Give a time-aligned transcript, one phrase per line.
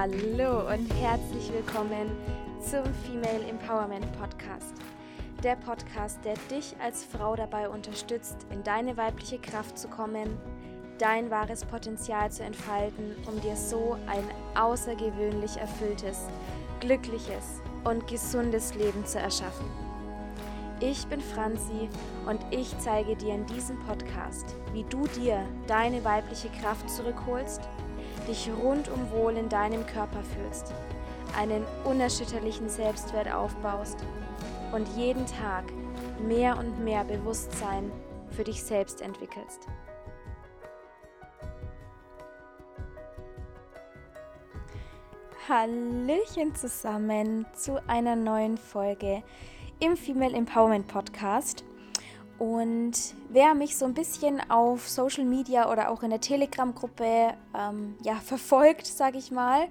[0.00, 2.12] Hallo und herzlich willkommen
[2.60, 4.76] zum Female Empowerment Podcast.
[5.42, 10.38] Der Podcast, der dich als Frau dabei unterstützt, in deine weibliche Kraft zu kommen,
[10.98, 14.22] dein wahres Potenzial zu entfalten, um dir so ein
[14.54, 16.28] außergewöhnlich erfülltes,
[16.78, 19.66] glückliches und gesundes Leben zu erschaffen.
[20.78, 21.88] Ich bin Franzi
[22.24, 27.68] und ich zeige dir in diesem Podcast, wie du dir deine weibliche Kraft zurückholst
[28.28, 30.72] dich rundum wohl in deinem Körper fühlst,
[31.36, 33.98] einen unerschütterlichen Selbstwert aufbaust
[34.72, 35.64] und jeden Tag
[36.26, 37.90] mehr und mehr Bewusstsein
[38.30, 39.66] für dich selbst entwickelst.
[45.48, 49.22] Hallöchen zusammen zu einer neuen Folge
[49.80, 51.64] im Female Empowerment Podcast.
[52.38, 52.92] Und
[53.30, 58.14] wer mich so ein bisschen auf Social Media oder auch in der Telegram-Gruppe ähm, ja,
[58.14, 59.68] verfolgt, sage ich mal,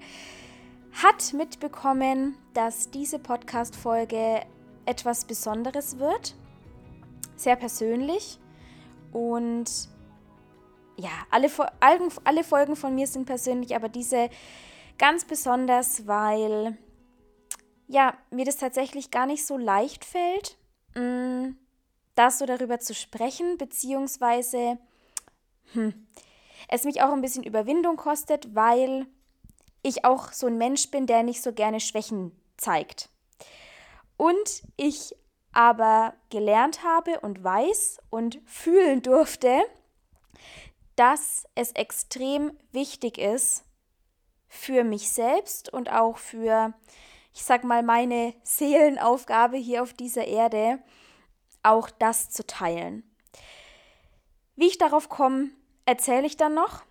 [0.92, 4.42] hat mitbekommen, dass diese Podcast-Folge
[4.86, 6.36] etwas Besonderes wird.
[7.38, 8.40] Sehr persönlich.
[9.14, 9.90] Und
[10.98, 11.50] ja, alle,
[12.24, 14.30] alle Folgen von mir sind persönlich, aber diese
[14.98, 16.78] ganz besonders, weil
[17.88, 20.58] ja, mir das tatsächlich gar nicht so leicht fällt.
[20.96, 21.58] Mh, mm,
[22.18, 24.78] das so darüber zu sprechen, beziehungsweise
[25.74, 26.08] hm,
[26.70, 29.06] es mich auch ein bisschen Überwindung kostet, weil
[29.84, 33.10] ich auch so ein Mensch bin, der nicht so gerne Schwächen zeigt.
[34.18, 35.16] Und ich
[35.54, 39.62] aber gelernt habe und weiß und fühlen durfte,
[40.96, 43.64] dass es extrem wichtig ist
[44.48, 46.74] für mich selbst und auch für,
[47.34, 50.80] ich sag mal, meine Seelenaufgabe hier auf dieser Erde,
[51.68, 53.04] auch das zu teilen.
[54.56, 55.50] Wie ich darauf komme,
[55.86, 56.84] erzähle ich dann noch.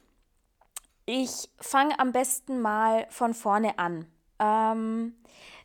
[1.05, 4.07] Ich fange am besten mal von vorne an.
[4.39, 5.15] Ähm,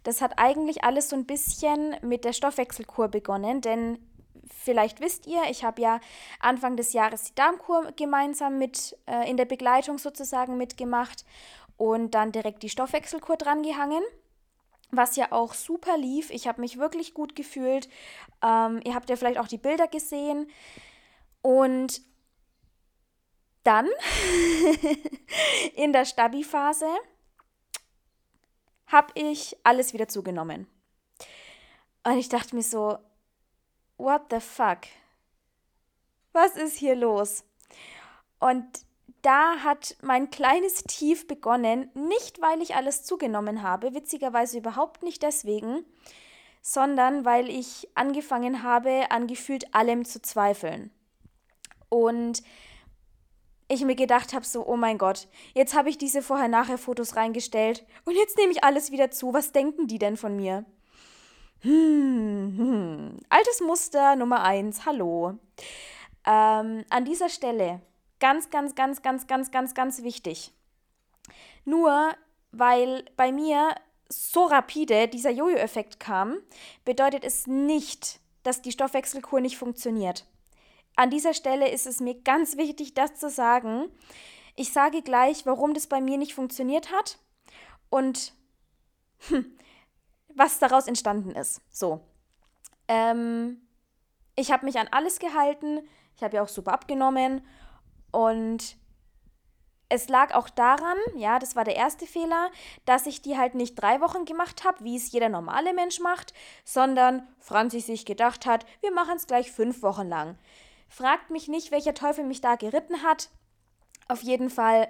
[0.03, 3.99] das hat eigentlich alles so ein bisschen mit der Stoffwechselkur begonnen, denn
[4.49, 5.99] vielleicht wisst ihr, ich habe ja
[6.39, 11.25] Anfang des Jahres die Darmkur gemeinsam mit äh, in der Begleitung sozusagen mitgemacht
[11.77, 14.03] und dann direkt die Stoffwechselkur drangehangen
[14.91, 16.29] was ja auch super lief.
[16.29, 17.89] Ich habe mich wirklich gut gefühlt.
[18.41, 20.49] Ähm, ihr habt ja vielleicht auch die Bilder gesehen.
[21.41, 22.01] Und
[23.63, 23.87] dann
[25.75, 26.87] in der Stabi-Phase
[28.87, 30.67] habe ich alles wieder zugenommen.
[32.03, 32.97] Und ich dachte mir so,
[33.97, 34.79] what the fuck?
[36.33, 37.43] Was ist hier los?
[38.39, 38.85] Und
[39.21, 45.23] da hat mein kleines Tief begonnen, nicht weil ich alles zugenommen habe, witzigerweise überhaupt nicht
[45.23, 45.85] deswegen,
[46.61, 50.91] sondern weil ich angefangen habe, an gefühlt allem zu zweifeln.
[51.89, 52.43] Und
[53.67, 58.15] ich mir gedacht habe, so, oh mein Gott, jetzt habe ich diese Vorher-Nachher-Fotos reingestellt und
[58.15, 59.33] jetzt nehme ich alles wieder zu.
[59.33, 60.65] Was denken die denn von mir?
[61.61, 63.19] Hm, hm.
[63.29, 65.37] Altes Muster Nummer eins, hallo.
[66.25, 67.81] Ähm, an dieser Stelle
[68.21, 70.53] Ganz, ganz, ganz, ganz, ganz, ganz, ganz wichtig.
[71.65, 72.13] Nur
[72.51, 73.75] weil bei mir
[74.09, 76.37] so rapide dieser Jojo-Effekt kam,
[76.85, 80.27] bedeutet es nicht, dass die Stoffwechselkur nicht funktioniert.
[80.95, 83.85] An dieser Stelle ist es mir ganz wichtig, das zu sagen.
[84.55, 87.17] Ich sage gleich, warum das bei mir nicht funktioniert hat
[87.89, 88.33] und
[89.29, 89.57] hm,
[90.35, 91.61] was daraus entstanden ist.
[91.71, 92.01] So.
[92.87, 93.61] Ähm,
[94.35, 95.79] ich habe mich an alles gehalten.
[96.15, 97.41] Ich habe ja auch super abgenommen
[98.11, 98.77] und
[99.89, 102.49] es lag auch daran, ja, das war der erste Fehler,
[102.85, 106.33] dass ich die halt nicht drei Wochen gemacht habe, wie es jeder normale Mensch macht,
[106.63, 110.37] sondern Franzi sich gedacht hat, wir machen es gleich fünf Wochen lang.
[110.87, 113.29] Fragt mich nicht, welcher Teufel mich da geritten hat.
[114.07, 114.87] Auf jeden Fall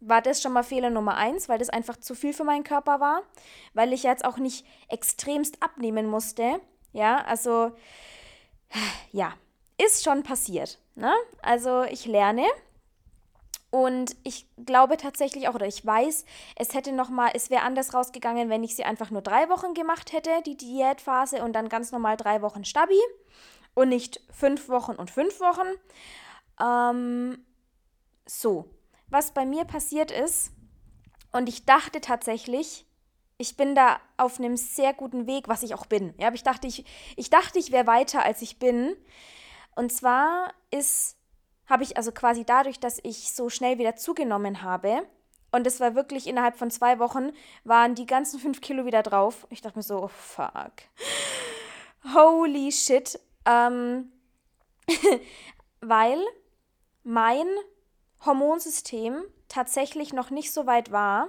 [0.00, 3.00] war das schon mal Fehler Nummer eins, weil das einfach zu viel für meinen Körper
[3.00, 3.22] war,
[3.74, 6.60] weil ich jetzt auch nicht extremst abnehmen musste.
[6.92, 7.72] Ja, also
[9.10, 9.34] ja,
[9.78, 10.78] ist schon passiert.
[10.94, 11.12] Ne?
[11.42, 12.46] Also ich lerne
[13.70, 16.24] und ich glaube tatsächlich auch, oder ich weiß,
[16.56, 19.74] es hätte noch mal, es wäre anders rausgegangen, wenn ich sie einfach nur drei Wochen
[19.74, 22.98] gemacht hätte, die Diätphase, und dann ganz normal drei Wochen Stabi
[23.74, 25.66] und nicht fünf Wochen und fünf Wochen.
[26.60, 27.44] Ähm,
[28.24, 28.70] so,
[29.08, 30.52] was bei mir passiert ist,
[31.32, 32.86] und ich dachte tatsächlich,
[33.36, 36.14] ich bin da auf einem sehr guten Weg, was ich auch bin.
[36.18, 36.86] Ja, ich dachte, ich,
[37.16, 38.96] ich dachte, ich wäre weiter, als ich bin.
[39.76, 41.16] Und zwar ist,
[41.66, 45.06] habe ich also quasi dadurch, dass ich so schnell wieder zugenommen habe,
[45.52, 47.30] und es war wirklich innerhalb von zwei Wochen,
[47.64, 49.46] waren die ganzen fünf Kilo wieder drauf.
[49.50, 50.72] Ich dachte mir so, oh, fuck.
[52.14, 53.18] Holy shit.
[53.44, 54.12] Ähm,
[55.80, 56.18] weil
[57.04, 57.46] mein
[58.24, 61.28] Hormonsystem tatsächlich noch nicht so weit war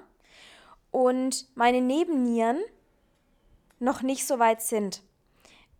[0.91, 2.59] und meine Nebennieren
[3.79, 5.03] noch nicht so weit sind,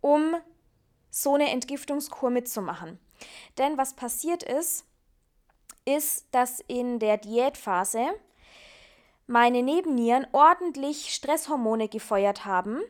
[0.00, 0.36] um
[1.22, 2.98] so eine Entgiftungskur mitzumachen.
[3.56, 4.84] Denn was passiert ist,
[5.84, 8.06] ist, dass in der Diätphase
[9.26, 12.80] meine Nebennieren ordentlich Stresshormone gefeuert haben,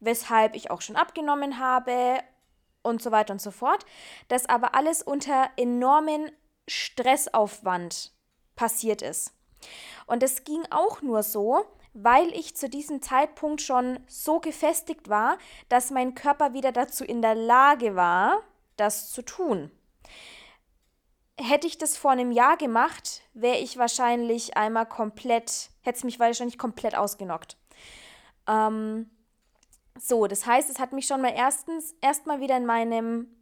[0.00, 2.20] weshalb ich auch schon abgenommen habe
[2.82, 3.84] und so weiter und so fort.
[4.28, 6.30] Das aber alles unter enormen
[6.68, 8.12] Stressaufwand
[8.56, 9.32] passiert ist.
[10.06, 11.64] Und es ging auch nur so,
[11.98, 15.38] weil ich zu diesem Zeitpunkt schon so gefestigt war,
[15.70, 18.42] dass mein Körper wieder dazu in der Lage war,
[18.76, 19.70] das zu tun.
[21.38, 26.20] Hätte ich das vor einem Jahr gemacht, wäre ich wahrscheinlich einmal komplett, hätte es mich
[26.20, 27.56] wahrscheinlich komplett ausgenockt.
[28.46, 29.08] Ähm,
[29.98, 33.34] so, das heißt, es hat mich schon mal erstens erstmal wieder in meinem,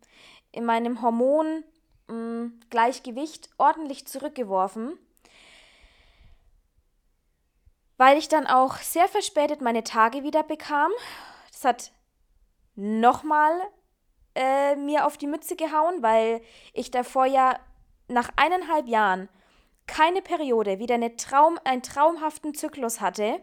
[0.53, 4.97] in meinem Hormongleichgewicht mm, ordentlich zurückgeworfen,
[7.97, 10.91] weil ich dann auch sehr verspätet meine Tage wieder bekam.
[11.53, 11.93] Das hat
[12.75, 13.53] nochmal
[14.35, 16.41] äh, mir auf die Mütze gehauen, weil
[16.73, 17.59] ich davor ja
[18.09, 19.29] nach eineinhalb Jahren
[19.87, 23.41] keine Periode, wieder eine Traum, einen traumhaften Zyklus hatte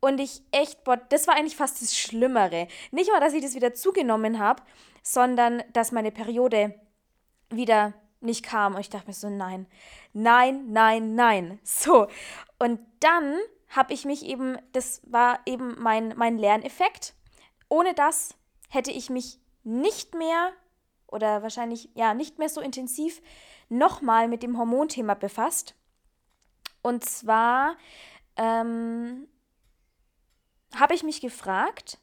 [0.00, 2.66] und ich echt, boah, das war eigentlich fast das Schlimmere.
[2.90, 4.62] Nicht mal, dass ich das wieder zugenommen habe,
[5.02, 6.74] sondern dass meine Periode
[7.50, 8.74] wieder nicht kam.
[8.74, 9.66] Und ich dachte mir so, nein,
[10.12, 11.60] nein, nein, nein.
[11.62, 12.08] So.
[12.58, 13.36] Und dann
[13.72, 17.14] habe ich mich eben, das war eben mein, mein Lerneffekt.
[17.68, 18.36] Ohne das
[18.68, 20.52] hätte ich mich nicht mehr
[21.06, 23.22] oder wahrscheinlich ja nicht mehr so intensiv
[23.68, 25.74] nochmal mit dem Hormonthema befasst.
[26.82, 27.76] Und zwar
[28.36, 29.26] ähm,
[30.74, 31.98] habe ich mich gefragt,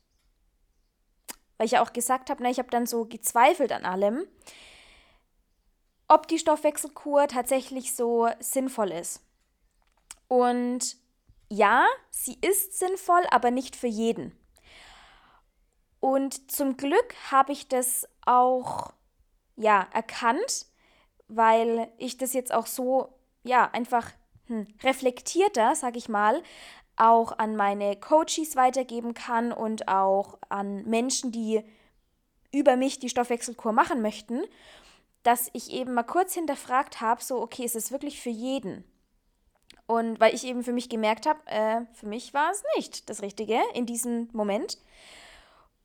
[1.58, 4.26] weil ich ja auch gesagt habe, na, ich habe dann so gezweifelt an allem,
[6.08, 9.22] ob die Stoffwechselkur tatsächlich so sinnvoll ist.
[10.28, 10.99] Und
[11.50, 14.36] ja, sie ist sinnvoll, aber nicht für jeden.
[16.00, 18.94] Und zum Glück habe ich das auch
[19.56, 20.68] ja erkannt,
[21.28, 23.14] weil ich das jetzt auch so
[23.44, 24.12] ja einfach
[24.48, 26.42] hm, reflektierter, sag ich mal,
[26.96, 31.64] auch an meine Coaches weitergeben kann und auch an Menschen, die
[32.52, 34.42] über mich die Stoffwechselkur machen möchten,
[35.24, 38.84] dass ich eben mal kurz hinterfragt habe, so, okay, ist es wirklich für jeden?
[39.90, 43.24] Und weil ich eben für mich gemerkt habe, äh, für mich war es nicht das
[43.24, 44.78] Richtige in diesem Moment.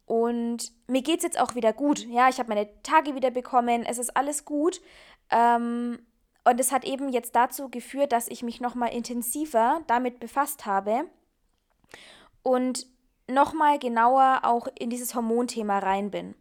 [0.05, 2.01] Und mir geht es jetzt auch wieder gut.
[2.09, 4.83] Ja, ich habe meine Tage wieder bekommen, es ist alles gut.
[5.31, 6.01] Ähm,
[6.45, 11.07] und es hat eben jetzt dazu geführt, dass ich mich nochmal intensiver damit befasst habe
[12.43, 12.87] und
[13.27, 16.35] nochmal genauer auch in dieses Hormonthema rein bin.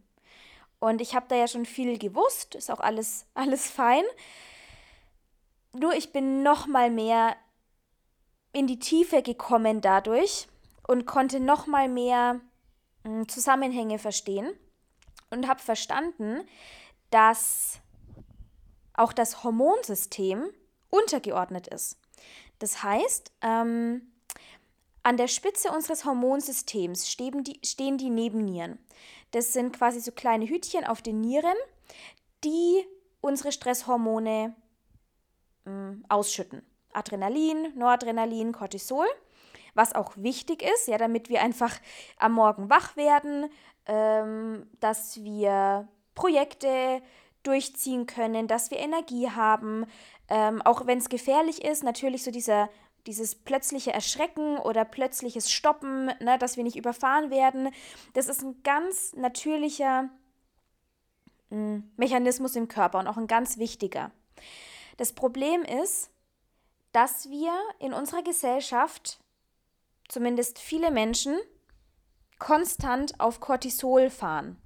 [0.81, 4.04] Und ich habe da ja schon viel gewusst, ist auch alles, alles fein.
[5.71, 7.38] Nur ich bin nochmal mehr
[8.54, 10.48] in die Tiefe gekommen dadurch
[10.88, 12.40] und konnte nochmal mehr
[13.04, 14.54] hm, Zusammenhänge verstehen
[15.30, 16.48] und habe verstanden,
[17.10, 17.80] dass
[18.94, 20.46] auch das Hormonsystem
[20.89, 21.98] untergeordnet ist.
[22.60, 24.13] Das heißt, ähm,
[25.01, 28.80] an der Spitze unseres Hormonsystems stehen die, stehen die Nebennieren.
[29.32, 31.58] Das sind quasi so kleine Hütchen auf den Nieren,
[32.44, 32.86] die
[33.20, 34.56] unsere Stresshormone
[35.66, 35.70] äh,
[36.08, 36.62] ausschütten.
[36.94, 39.08] Adrenalin, Noradrenalin, Cortisol,
[39.74, 41.76] was auch wichtig ist, ja, damit wir einfach
[42.18, 43.50] am Morgen wach werden,
[43.86, 47.02] ähm, dass wir Projekte
[47.44, 49.86] durchziehen können, dass wir Energie haben,
[50.30, 52.70] ähm, auch wenn es gefährlich ist, natürlich so dieser
[53.06, 57.70] dieses plötzliche Erschrecken oder plötzliches Stoppen, ne, dass wir nicht überfahren werden,
[58.14, 60.10] das ist ein ganz natürlicher
[61.50, 64.12] hm, Mechanismus im Körper und auch ein ganz wichtiger.
[64.98, 66.12] Das Problem ist,
[66.94, 69.20] dass wir in unserer Gesellschaft,
[70.08, 71.38] zumindest viele Menschen,
[72.40, 74.58] konstant auf Cortisol fahren.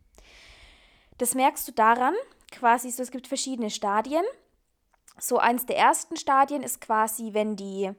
[1.18, 2.14] Das merkst du daran,
[2.52, 4.24] quasi so, es gibt verschiedene Stadien.
[5.20, 7.92] So eins der ersten Stadien ist quasi, wenn die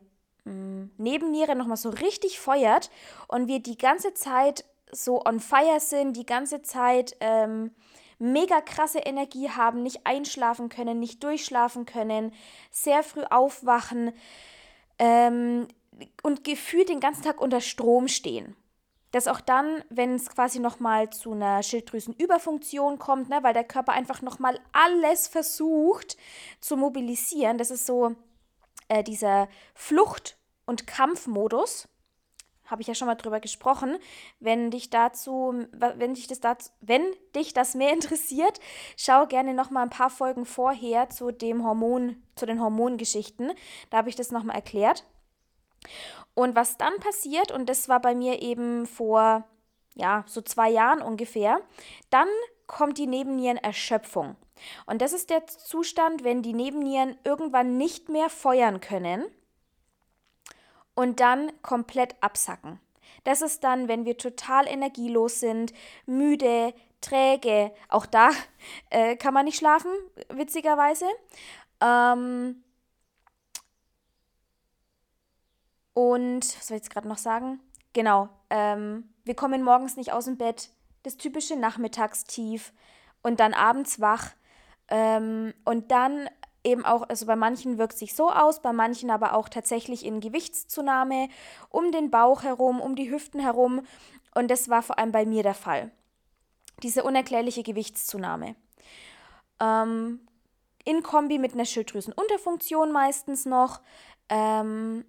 [0.44, 2.90] mh, mm, Nebenniere nochmal so richtig feuert
[3.26, 7.74] und wir die ganze Zeit so on fire sind, die ganze Zeit ähm,
[8.18, 12.32] mega krasse Energie haben, nicht einschlafen können, nicht durchschlafen können,
[12.70, 14.12] sehr früh aufwachen
[14.98, 15.68] ähm,
[16.22, 18.56] und gefühlt den ganzen Tag unter Strom stehen.
[19.12, 23.92] Dass auch dann, wenn es quasi nochmal zu einer Schilddrüsenüberfunktion kommt, ne, weil der Körper
[23.92, 26.18] einfach nochmal alles versucht
[26.60, 28.14] zu mobilisieren, das ist so
[28.88, 31.88] äh, dieser Flucht- und Kampfmodus,
[32.68, 33.98] habe ich ja schon mal drüber gesprochen.
[34.40, 37.02] Wenn dich dazu, wenn dich das dazu, wenn
[37.34, 38.60] dich das mehr interessiert,
[38.96, 43.52] schau gerne noch mal ein paar Folgen vorher zu dem Hormon, zu den Hormongeschichten.
[43.90, 45.04] Da habe ich das noch mal erklärt.
[46.34, 49.44] Und was dann passiert, und das war bei mir eben vor,
[49.94, 51.60] ja, so zwei Jahren ungefähr,
[52.10, 52.28] dann
[52.66, 54.36] kommt die Nebennierenerschöpfung.
[54.86, 59.24] Und das ist der Zustand, wenn die Nebennieren irgendwann nicht mehr feuern können
[60.98, 62.80] und dann komplett absacken.
[63.22, 65.72] Das ist dann, wenn wir total energielos sind,
[66.06, 67.70] müde, träge.
[67.88, 68.30] Auch da
[68.90, 69.92] äh, kann man nicht schlafen,
[70.28, 71.04] witzigerweise.
[71.80, 72.64] Ähm
[75.94, 77.60] und was soll ich jetzt gerade noch sagen?
[77.92, 80.70] Genau, ähm, wir kommen morgens nicht aus dem Bett,
[81.04, 82.72] das typische Nachmittagstief
[83.22, 84.32] und dann abends wach.
[84.88, 86.28] Ähm, und dann
[86.68, 90.20] eben auch, also bei manchen wirkt sich so aus, bei manchen aber auch tatsächlich in
[90.20, 91.28] Gewichtszunahme
[91.70, 93.82] um den Bauch herum, um die Hüften herum.
[94.34, 95.90] Und das war vor allem bei mir der Fall.
[96.82, 98.54] Diese unerklärliche Gewichtszunahme.
[99.60, 100.20] Ähm,
[100.84, 103.80] in Kombi mit einer Schilddrüsenunterfunktion meistens noch.
[104.28, 105.04] Ähm,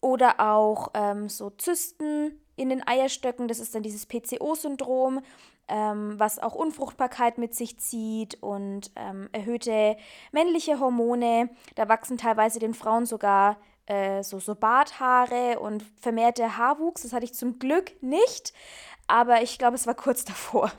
[0.00, 5.20] oder auch ähm, so Zysten in den Eierstöcken, das ist dann dieses PCO-Syndrom,
[5.68, 9.96] ähm, was auch Unfruchtbarkeit mit sich zieht und ähm, erhöhte
[10.32, 11.50] männliche Hormone.
[11.74, 17.02] Da wachsen teilweise den Frauen sogar äh, so, so Barthaare und vermehrte Haarwuchs.
[17.02, 18.52] Das hatte ich zum Glück nicht,
[19.06, 20.72] aber ich glaube, es war kurz davor.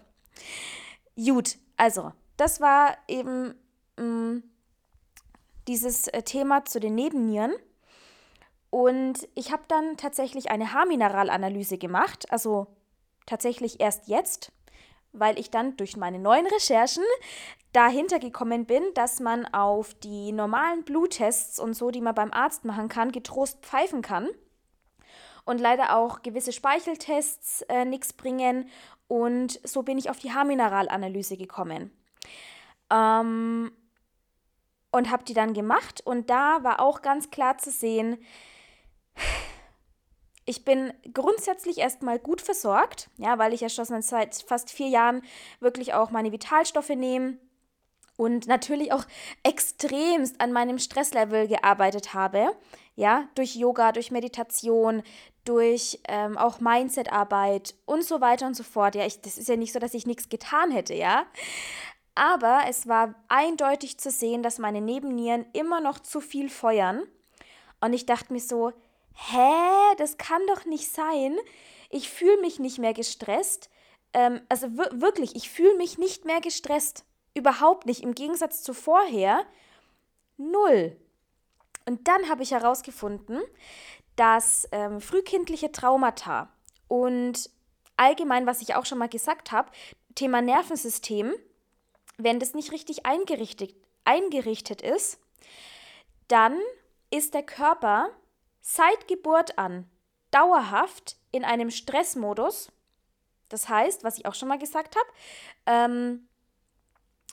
[1.15, 3.55] Gut, also, das war eben
[3.97, 4.43] mh, mm,
[5.67, 7.53] dieses äh, Thema zu den Nebennieren.
[8.69, 12.67] Und ich habe dann tatsächlich eine Haarmineralanalyse gemacht, also
[13.25, 14.51] tatsächlich erst jetzt,
[15.11, 17.03] weil ich dann durch meine neuen Recherchen
[17.73, 22.65] dahinter gekommen bin, dass man auf die normalen Bluttests und so, die man beim Arzt
[22.65, 24.27] machen kann, getrost pfeifen kann.
[25.45, 28.69] Und leider auch gewisse Speicheltests äh, nichts bringen.
[29.07, 31.91] Und so bin ich auf die Haarmineralanalyse gekommen.
[32.91, 33.71] Ähm,
[34.91, 36.01] und habe die dann gemacht.
[36.05, 38.17] Und da war auch ganz klar zu sehen,
[40.49, 45.21] ich bin grundsätzlich erstmal gut versorgt, ja, weil ich ja schon seit fast vier Jahren
[45.59, 47.37] wirklich auch meine Vitalstoffe nehme
[48.17, 49.05] und natürlich auch
[49.43, 52.47] extremst an meinem Stresslevel gearbeitet habe,
[52.95, 55.03] ja, durch Yoga, durch Meditation,
[55.45, 58.95] durch ähm, auch Mindsetarbeit und so weiter und so fort.
[58.95, 61.27] Ja, ich, das ist ja nicht so, dass ich nichts getan hätte, ja.
[62.15, 67.03] Aber es war eindeutig zu sehen, dass meine Nebennieren immer noch zu viel feuern.
[67.81, 68.73] Und ich dachte mir so,
[69.27, 71.37] hä, das kann doch nicht sein.
[71.89, 73.69] Ich fühle mich nicht mehr gestresst.
[74.13, 77.05] Ähm, also wirklich, ich fühle mich nicht mehr gestresst.
[77.33, 78.03] Überhaupt nicht.
[78.03, 79.45] Im Gegensatz zu vorher.
[80.37, 80.95] Null.
[81.85, 83.41] Und dann habe ich herausgefunden,
[84.15, 86.51] dass ähm, frühkindliche Traumata
[86.87, 87.49] und
[87.97, 89.71] allgemein, was ich auch schon mal gesagt habe,
[90.15, 91.33] Thema Nervensystem,
[92.17, 93.73] wenn das nicht richtig eingerichtet,
[94.05, 95.19] eingerichtet ist,
[96.27, 96.59] dann
[97.11, 98.09] ist der Körper
[98.69, 99.89] seit Geburt an
[100.29, 102.71] dauerhaft in einem Stressmodus.
[103.49, 105.09] Das heißt, was ich auch schon mal gesagt habe,
[105.65, 106.27] ähm,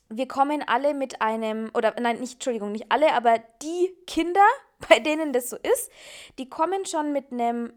[0.09, 4.47] wir kommen alle mit einem, oder nein, nicht, Entschuldigung, nicht alle, aber die Kinder,
[4.89, 5.91] bei denen das so ist,
[6.39, 7.75] die kommen schon mit einem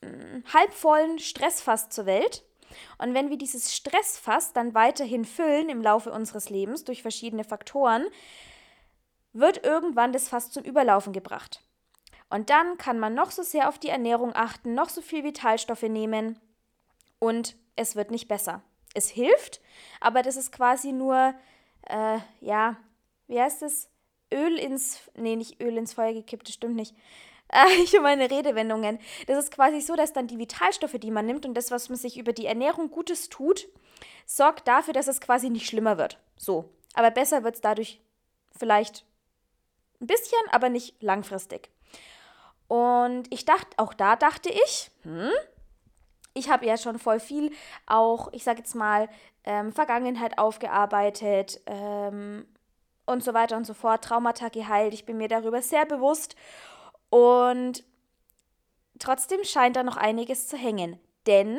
[0.00, 2.42] mm, halbvollen Stressfass zur Welt.
[2.96, 8.06] Und wenn wir dieses Stressfass dann weiterhin füllen im Laufe unseres Lebens durch verschiedene Faktoren,
[9.32, 11.62] wird irgendwann das Fass zum Überlaufen gebracht.
[12.30, 15.82] Und dann kann man noch so sehr auf die Ernährung achten, noch so viel Vitalstoffe
[15.82, 16.38] nehmen
[17.18, 18.62] und es wird nicht besser.
[18.94, 19.60] Es hilft,
[20.00, 21.34] aber das ist quasi nur,
[21.86, 22.76] äh, ja,
[23.26, 23.88] wie heißt es?
[24.32, 26.94] Öl ins, nee, nicht Öl ins Feuer gekippt, das stimmt nicht.
[27.48, 29.00] Äh, ich meine Redewendungen.
[29.26, 31.98] Das ist quasi so, dass dann die Vitalstoffe, die man nimmt und das, was man
[31.98, 33.68] sich über die Ernährung Gutes tut,
[34.24, 36.18] sorgt dafür, dass es quasi nicht schlimmer wird.
[36.36, 36.70] So.
[36.94, 38.00] Aber besser wird es dadurch
[38.56, 39.04] vielleicht
[40.00, 41.70] ein bisschen, aber nicht langfristig.
[42.70, 45.32] Und ich dachte, auch da dachte ich, hm,
[46.34, 47.52] ich habe ja schon voll viel
[47.86, 49.08] auch, ich sage jetzt mal,
[49.42, 52.46] ähm, Vergangenheit aufgearbeitet ähm,
[53.06, 54.94] und so weiter und so fort, Traumata geheilt.
[54.94, 56.36] Ich bin mir darüber sehr bewusst.
[57.08, 57.82] Und
[59.00, 61.00] trotzdem scheint da noch einiges zu hängen.
[61.26, 61.58] Denn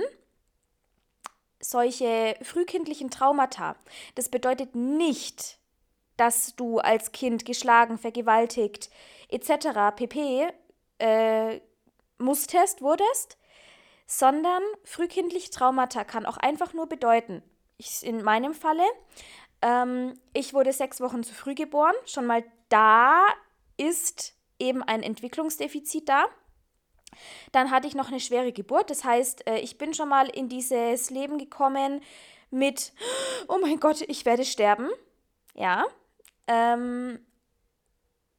[1.60, 3.75] solche frühkindlichen Traumata,
[4.15, 5.58] das bedeutet nicht,
[6.15, 8.89] dass du als Kind geschlagen, vergewaltigt
[9.27, 9.94] etc.
[9.94, 10.53] pp
[11.01, 11.62] äh,
[12.17, 13.38] musstest, wurdest,
[14.05, 17.43] sondern frühkindliche Traumata kann auch einfach nur bedeuten,
[17.77, 18.84] ich, in meinem Falle,
[19.62, 23.25] ähm, ich wurde sechs Wochen zu früh geboren, schon mal da
[23.77, 26.25] ist eben ein Entwicklungsdefizit da.
[27.51, 30.48] Dann hatte ich noch eine schwere Geburt, das heißt, äh, ich bin schon mal in
[30.48, 32.01] dieses Leben gekommen
[32.51, 32.93] mit,
[33.48, 34.89] oh mein Gott, ich werde sterben.
[35.55, 35.86] Ja.
[36.48, 37.20] Ähm,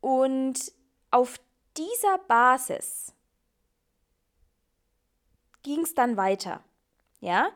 [0.01, 0.73] und
[1.11, 1.39] auf
[1.77, 3.15] dieser Basis
[5.63, 6.63] ging es dann weiter.
[7.21, 7.51] Ja,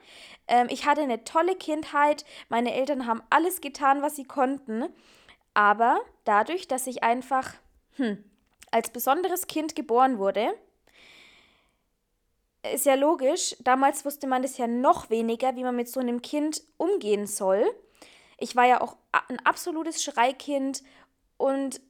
[0.46, 2.24] ähm, ich hatte eine tolle Kindheit.
[2.48, 4.84] Meine Eltern haben alles getan, was sie konnten.
[5.54, 7.54] Aber dadurch, dass ich einfach
[7.96, 8.22] hm,
[8.70, 10.54] als besonderes Kind geboren wurde,
[12.72, 16.22] ist ja logisch, damals wusste man das ja noch weniger, wie man mit so einem
[16.22, 17.64] Kind umgehen soll.
[18.38, 18.96] Ich war ja auch
[19.28, 20.82] ein absolutes Schreikind
[21.36, 21.80] und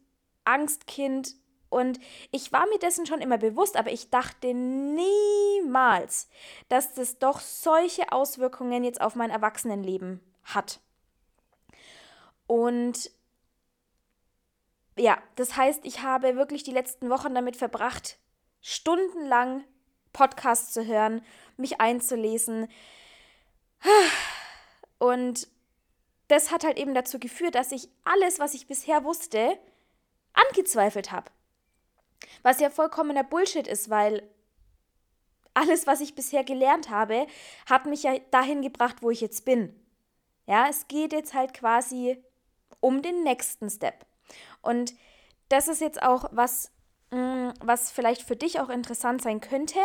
[0.45, 1.35] Angstkind
[1.77, 6.27] und ich war mir dessen schon immer bewusst, aber ich dachte niemals,
[6.71, 10.81] dass das doch solche Auswirkungen jetzt auf mein Erwachsenenleben hat.
[12.47, 13.11] Und
[14.97, 18.17] ja, das heißt, ich habe wirklich die letzten Wochen damit verbracht,
[18.63, 19.63] stundenlang
[20.15, 21.23] Podcasts zu hören,
[21.59, 22.69] mich einzulesen.
[24.99, 25.47] Und
[26.29, 29.59] das hat halt eben dazu geführt, dass ich alles, was ich bisher wusste,
[30.33, 31.31] angezweifelt habe.
[32.43, 34.23] Was ja vollkommener Bullshit ist, weil
[35.55, 37.27] alles, was ich bisher gelernt habe,
[37.69, 39.75] hat mich ja dahin gebracht, wo ich jetzt bin.
[40.47, 42.23] Ja, es geht jetzt halt quasi
[42.81, 44.07] um den nächsten Step.
[44.61, 44.95] Und
[45.49, 46.71] das ist jetzt auch was,
[47.11, 49.79] mm, was vielleicht für dich auch interessant sein könnte.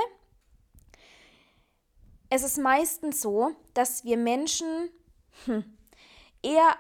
[2.30, 4.90] Es ist meistens so, dass wir Menschen
[5.46, 5.78] hm,
[6.44, 6.76] eher,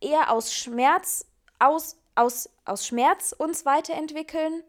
[0.00, 1.26] eher aus Schmerz,
[1.58, 4.62] aus, aus, aus Schmerz uns weiterentwickeln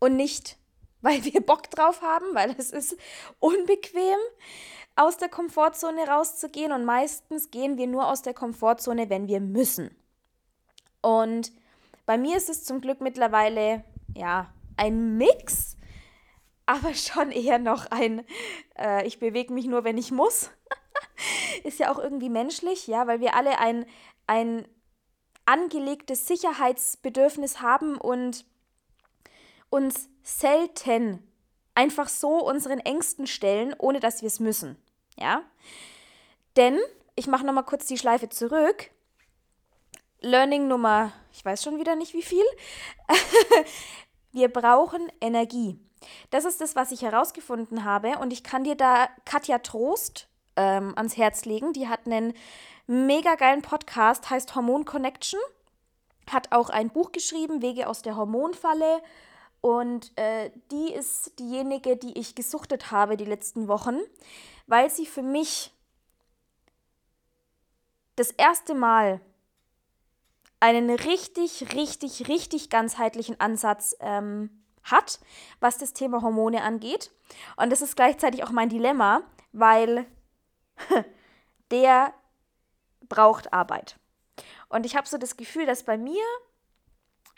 [0.00, 0.58] und nicht,
[1.00, 2.96] weil wir Bock drauf haben, weil es ist
[3.38, 4.18] unbequem,
[4.96, 9.96] aus der Komfortzone rauszugehen und meistens gehen wir nur aus der Komfortzone, wenn wir müssen.
[11.00, 11.52] Und
[12.04, 13.84] bei mir ist es zum Glück mittlerweile
[14.14, 15.76] ja ein Mix,
[16.66, 18.26] aber schon eher noch ein,
[18.78, 20.50] äh, ich bewege mich nur, wenn ich muss.
[21.64, 23.86] ist ja auch irgendwie menschlich, ja, weil wir alle ein,
[24.26, 24.66] ein
[25.46, 28.44] angelegtes Sicherheitsbedürfnis haben und
[29.70, 31.26] uns selten
[31.74, 34.76] einfach so unseren Ängsten stellen, ohne dass wir es müssen.
[35.18, 35.42] Ja?
[36.56, 36.78] Denn,
[37.14, 38.90] ich mache nochmal kurz die Schleife zurück.
[40.20, 42.44] Learning Nummer, ich weiß schon wieder nicht wie viel.
[44.32, 45.78] wir brauchen Energie.
[46.30, 48.18] Das ist das, was ich herausgefunden habe.
[48.18, 51.72] Und ich kann dir da Katja Trost ähm, ans Herz legen.
[51.72, 52.34] Die hat einen
[52.86, 55.40] mega geilen Podcast, heißt Hormon Connection.
[56.30, 59.02] Hat auch ein Buch geschrieben, Wege aus der Hormonfalle.
[59.60, 63.98] Und äh, die ist diejenige, die ich gesuchtet habe die letzten Wochen,
[64.66, 65.72] weil sie für mich
[68.16, 69.20] das erste Mal
[70.60, 74.50] einen richtig, richtig, richtig ganzheitlichen Ansatz ähm,
[74.84, 75.20] hat,
[75.58, 77.10] was das Thema Hormone angeht.
[77.56, 80.06] Und das ist gleichzeitig auch mein Dilemma, weil
[81.70, 82.14] der
[83.08, 83.98] braucht Arbeit.
[84.68, 86.22] Und ich habe so das Gefühl, dass bei mir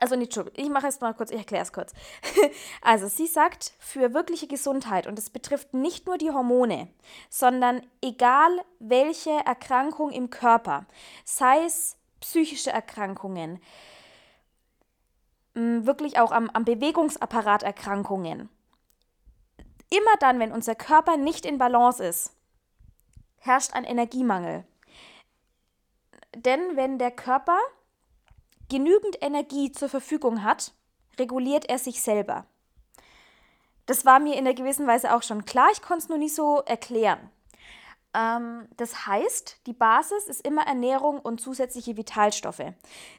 [0.03, 1.93] also nicht schon, ich mache es mal kurz, ich erkläre es kurz.
[2.83, 6.89] also sie sagt, für wirkliche Gesundheit, und es betrifft nicht nur die Hormone,
[7.31, 10.87] sondern egal welche Erkrankung im Körper,
[11.25, 13.63] sei es psychische Erkrankungen,
[15.55, 18.49] wirklich auch am, am Bewegungsapparat Erkrankungen,
[19.89, 22.33] immer dann, wenn unser Körper nicht in Balance ist,
[23.39, 24.65] herrscht ein Energiemangel.
[26.35, 27.59] Denn wenn der Körper
[28.73, 30.73] genügend Energie zur Verfügung hat,
[31.19, 32.47] reguliert er sich selber.
[33.85, 36.35] Das war mir in einer gewissen Weise auch schon klar, ich konnte es nur nicht
[36.35, 37.31] so erklären.
[38.15, 42.65] Ähm, das heißt, die Basis ist immer Ernährung und zusätzliche Vitalstoffe.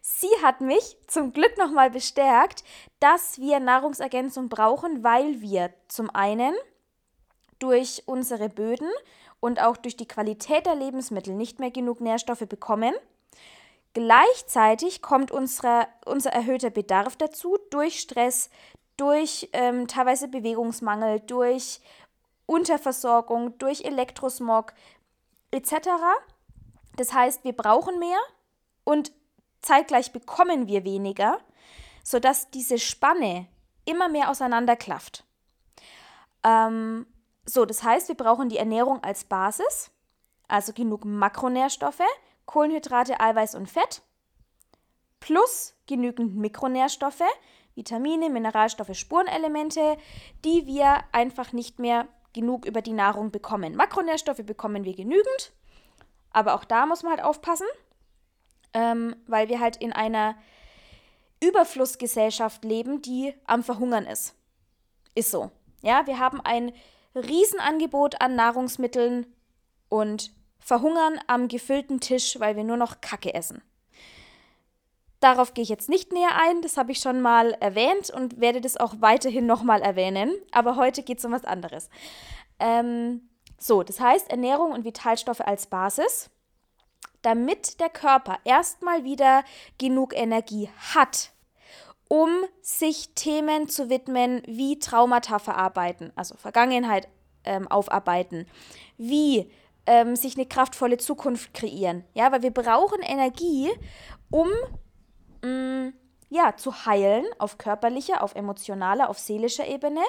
[0.01, 2.63] Sie hat mich zum Glück nochmal bestärkt,
[2.99, 6.55] dass wir Nahrungsergänzung brauchen, weil wir zum einen
[7.59, 8.89] durch unsere Böden
[9.39, 12.95] und auch durch die Qualität der Lebensmittel nicht mehr genug Nährstoffe bekommen
[13.93, 18.49] Gleichzeitig kommt unsere, unser erhöhter Bedarf dazu durch Stress,
[18.97, 21.79] durch ähm, teilweise Bewegungsmangel, durch
[22.45, 24.73] Unterversorgung, durch Elektrosmog
[25.51, 25.89] etc.
[26.95, 28.17] Das heißt, wir brauchen mehr
[28.83, 29.11] und
[29.61, 31.39] zeitgleich bekommen wir weniger,
[32.03, 33.47] sodass diese Spanne
[33.85, 35.23] immer mehr auseinanderklafft.
[36.43, 37.05] Ähm,
[37.45, 39.91] so, das heißt, wir brauchen die Ernährung als Basis,
[40.47, 42.03] also genug Makronährstoffe,
[42.45, 44.01] Kohlenhydrate, Eiweiß und Fett
[45.19, 47.23] plus genügend Mikronährstoffe,
[47.75, 49.97] Vitamine, Mineralstoffe, Spurenelemente,
[50.43, 53.75] die wir einfach nicht mehr genug über die Nahrung bekommen.
[53.75, 55.53] Makronährstoffe bekommen wir genügend,
[56.31, 57.67] aber auch da muss man halt aufpassen,
[58.73, 60.35] ähm, weil wir halt in einer
[61.41, 64.35] Überflussgesellschaft leben, die am Verhungern ist.
[65.15, 65.51] Ist so.
[65.81, 66.73] Ja, wir haben ein
[67.15, 69.27] Riesenangebot an Nahrungsmitteln
[69.89, 70.31] und
[70.63, 73.61] verhungern am gefüllten Tisch, weil wir nur noch Kacke essen.
[75.19, 78.59] Darauf gehe ich jetzt nicht näher ein, das habe ich schon mal erwähnt und werde
[78.59, 80.33] das auch weiterhin nochmal erwähnen.
[80.51, 81.89] Aber heute geht es um was anderes.
[82.59, 86.29] Ähm, so, das heißt Ernährung und Vitalstoffe als Basis,
[87.21, 89.45] damit der Körper erstmal wieder
[89.77, 91.31] genug Energie hat,
[92.09, 92.29] um
[92.61, 97.07] sich Themen zu widmen, wie Traumata verarbeiten, also Vergangenheit
[97.45, 98.45] ähm, aufarbeiten,
[98.97, 99.49] wie
[99.85, 102.03] ähm, sich eine kraftvolle Zukunft kreieren.
[102.13, 103.71] Ja, weil wir brauchen Energie,
[104.29, 104.49] um
[105.43, 105.93] mh, mm,
[106.29, 110.01] ja, zu heilen auf körperlicher, auf emotionaler, auf seelischer Ebene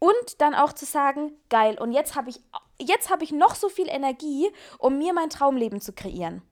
[0.00, 2.40] und dann auch zu sagen, geil, und jetzt habe ich
[2.80, 6.42] jetzt habe ich noch so viel Energie, um mir mein Traumleben zu kreieren.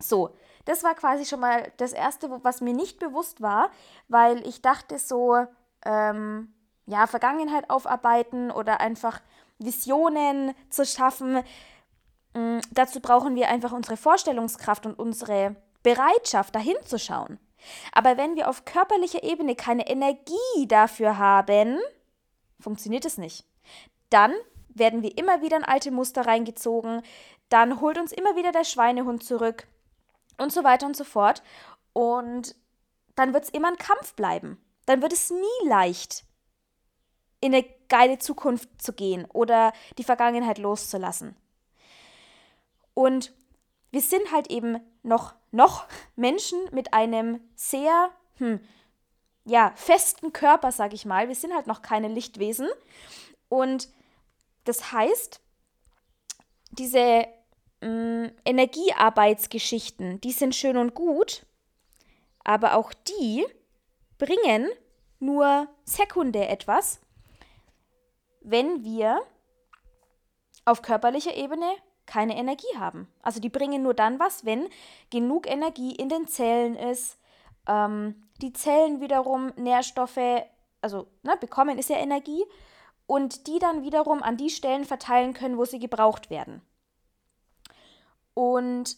[0.00, 0.30] So,
[0.64, 3.70] das war quasi schon mal das erste, was mir nicht bewusst war,
[4.06, 5.46] weil ich dachte so,
[5.84, 6.54] ähm,
[6.86, 9.20] ja, Vergangenheit aufarbeiten oder einfach
[9.58, 11.42] Visionen zu schaffen.
[12.34, 17.38] Ähm, dazu brauchen wir einfach unsere Vorstellungskraft und unsere Bereitschaft, dahin zu schauen.
[17.92, 21.78] Aber wenn wir auf körperlicher Ebene keine Energie dafür haben,
[22.60, 23.44] funktioniert es nicht.
[24.10, 24.32] Dann
[24.68, 27.02] werden wir immer wieder in alte Muster reingezogen,
[27.48, 29.66] dann holt uns immer wieder der Schweinehund zurück
[30.36, 31.42] und so weiter und so fort.
[31.92, 32.54] Und
[33.14, 34.62] dann wird es immer ein Kampf bleiben.
[34.86, 36.24] Dann wird es nie leicht,
[37.40, 41.36] in eine geile Zukunft zu gehen oder die Vergangenheit loszulassen.
[42.94, 43.32] Und
[43.90, 48.60] wir sind halt eben noch, noch Menschen mit einem sehr, hm,
[49.44, 51.28] ja, festen Körper, sag ich mal.
[51.28, 52.68] Wir sind halt noch keine Lichtwesen.
[53.48, 53.88] Und
[54.64, 55.40] das heißt,
[56.70, 57.26] diese
[57.80, 61.46] mh, mm, Energiearbeitsgeschichten, die sind schön und gut,
[62.44, 63.46] aber auch die
[64.18, 64.68] bringen
[65.20, 67.00] nur sekundär etwas,
[68.50, 69.20] wenn wir
[70.64, 71.66] auf körperlicher Ebene
[72.06, 73.06] keine Energie haben.
[73.22, 74.68] Also die bringen nur dann was, wenn
[75.10, 77.18] genug Energie in den Zellen ist,
[77.66, 80.44] ähm, die Zellen wiederum Nährstoffe,
[80.80, 82.44] also ne, bekommen ist ja Energie,
[83.06, 86.60] und die dann wiederum an die Stellen verteilen können, wo sie gebraucht werden.
[88.34, 88.96] Und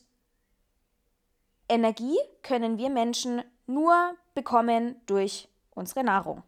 [1.69, 6.43] Energie können wir Menschen nur bekommen durch unsere Nahrung.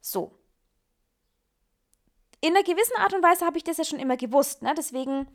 [0.00, 0.32] So.
[2.42, 4.62] In einer gewissen Art und Weise habe ich das ja schon immer gewusst.
[4.62, 4.74] Ne?
[4.76, 5.28] Deswegen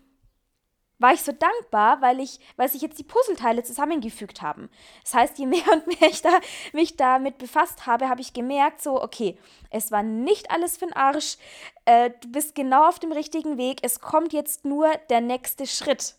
[1.00, 4.70] war ich so dankbar, weil ich, weil sich jetzt die Puzzleteile zusammengefügt haben.
[5.04, 6.39] Das heißt, je mehr und mehr ich da,
[6.74, 9.38] mich damit befasst habe, habe ich gemerkt, so, okay,
[9.70, 11.38] es war nicht alles für den Arsch,
[11.86, 16.15] äh, du bist genau auf dem richtigen Weg, es kommt jetzt nur der nächste Schritt.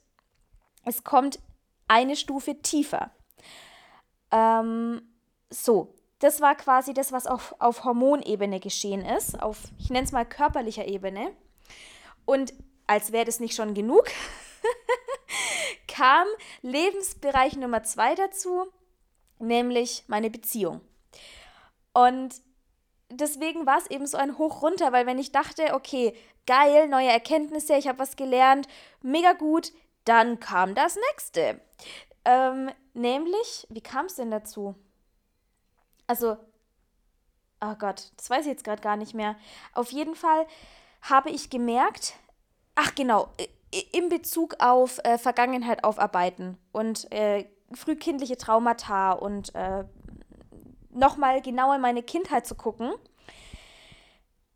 [0.86, 1.38] Es kommt
[1.86, 3.10] eine Stufe tiefer.
[4.30, 5.02] Ähm,
[5.50, 10.12] so, das war quasi das, was auf, auf Hormonebene geschehen ist, auf, ich nenne es
[10.12, 11.30] mal körperlicher Ebene.
[12.24, 12.52] Und
[12.86, 14.06] als wäre das nicht schon genug,
[15.86, 16.26] kam
[16.62, 18.66] Lebensbereich Nummer zwei dazu,
[19.38, 20.80] nämlich meine Beziehung.
[21.92, 22.34] Und
[23.10, 26.14] deswegen war es eben so ein Hoch runter, weil wenn ich dachte, okay,
[26.46, 28.66] geil, neue Erkenntnisse, ich habe was gelernt,
[29.02, 29.72] mega gut,
[30.04, 31.60] dann kam das nächste.
[32.24, 34.74] Ähm, nämlich, wie kam es denn dazu?
[36.08, 36.36] Also,
[37.60, 39.36] oh Gott, das weiß ich jetzt gerade gar nicht mehr.
[39.74, 40.46] Auf jeden Fall
[41.02, 42.14] habe ich gemerkt,
[42.74, 43.28] ach genau,
[43.92, 47.44] in Bezug auf äh, Vergangenheit aufarbeiten und äh,
[47.74, 49.84] frühkindliche Traumata und äh,
[50.90, 52.92] nochmal genauer in meine Kindheit zu gucken,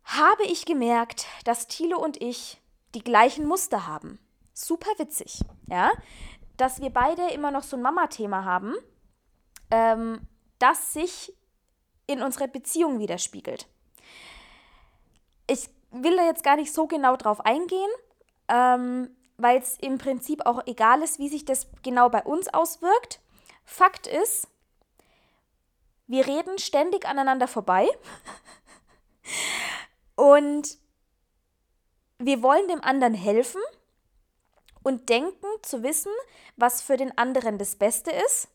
[0.03, 2.59] habe ich gemerkt, dass Thilo und ich
[2.95, 4.19] die gleichen Muster haben.
[4.53, 5.91] Super witzig, ja,
[6.57, 8.73] dass wir beide immer noch so ein Mama-Thema haben,
[9.71, 10.27] ähm,
[10.59, 11.33] das sich
[12.07, 13.67] in unserer Beziehung widerspiegelt.
[15.47, 17.89] Ich will da jetzt gar nicht so genau drauf eingehen,
[18.47, 23.19] ähm, weil es im Prinzip auch egal ist, wie sich das genau bei uns auswirkt.
[23.65, 24.47] Fakt ist,
[26.07, 27.87] wir reden ständig aneinander vorbei
[30.15, 30.77] und
[32.19, 33.61] wir wollen dem anderen helfen
[34.83, 36.11] und denken zu wissen,
[36.57, 38.49] was für den anderen das Beste ist,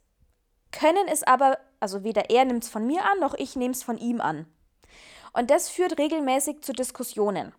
[0.70, 3.82] können es aber, also weder er nimmt es von mir an, noch ich nehme es
[3.82, 4.46] von ihm an.
[5.32, 7.52] Und das führt regelmäßig zu Diskussionen.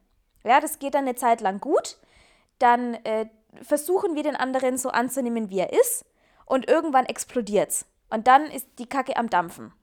[0.43, 1.97] Ja, das geht dann eine Zeit lang gut,
[2.59, 3.27] dann äh,
[3.61, 6.05] versuchen wir den anderen so anzunehmen, wie er ist
[6.45, 7.85] und irgendwann explodiert's.
[8.09, 9.73] Und dann ist die Kacke am Dampfen.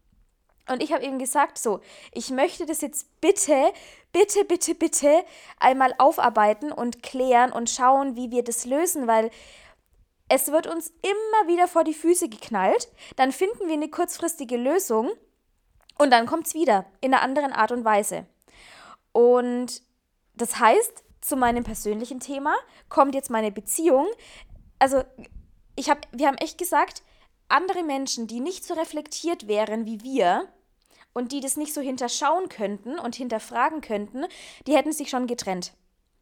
[0.68, 1.81] Und ich habe eben gesagt, so,
[2.12, 3.72] ich möchte das jetzt bitte,
[4.12, 5.25] bitte, bitte, bitte
[5.61, 9.31] einmal aufarbeiten und klären und schauen, wie wir das lösen, weil
[10.28, 12.88] es wird uns immer wieder vor die Füße geknallt.
[13.16, 15.10] Dann finden wir eine kurzfristige Lösung
[15.98, 18.26] und dann kommt es wieder in einer anderen Art und Weise.
[19.12, 19.82] Und
[20.34, 22.54] das heißt, zu meinem persönlichen Thema
[22.88, 24.06] kommt jetzt meine Beziehung.
[24.78, 25.02] Also,
[25.74, 27.02] ich hab, wir haben echt gesagt,
[27.48, 30.48] andere Menschen, die nicht so reflektiert wären wie wir
[31.12, 34.26] und die das nicht so hinterschauen könnten und hinterfragen könnten,
[34.66, 35.72] die hätten sich schon getrennt.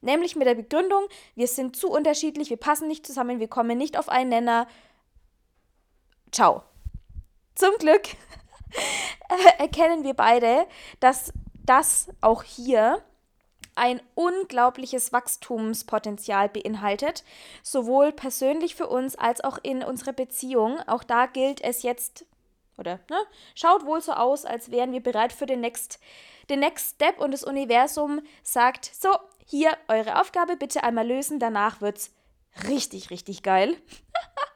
[0.04, 3.98] Nämlich mit der Begründung, wir sind zu unterschiedlich, wir passen nicht zusammen, wir kommen nicht
[3.98, 4.68] auf einen Nenner.
[6.30, 6.62] Ciao.
[7.54, 8.02] Zum Glück
[9.58, 10.66] erkennen wir beide,
[11.00, 11.32] dass
[11.64, 13.02] das auch hier
[13.76, 17.24] ein unglaubliches Wachstumspotenzial beinhaltet,
[17.62, 20.80] sowohl persönlich für uns als auch in unserer Beziehung.
[20.86, 22.24] Auch da gilt es jetzt,
[22.78, 23.16] oder ne,
[23.54, 25.98] schaut wohl so aus, als wären wir bereit für den Next,
[26.48, 29.08] den Next Step und das Universum sagt, so,
[29.44, 32.12] hier eure Aufgabe bitte einmal lösen, danach wird's
[32.68, 33.76] richtig, richtig geil.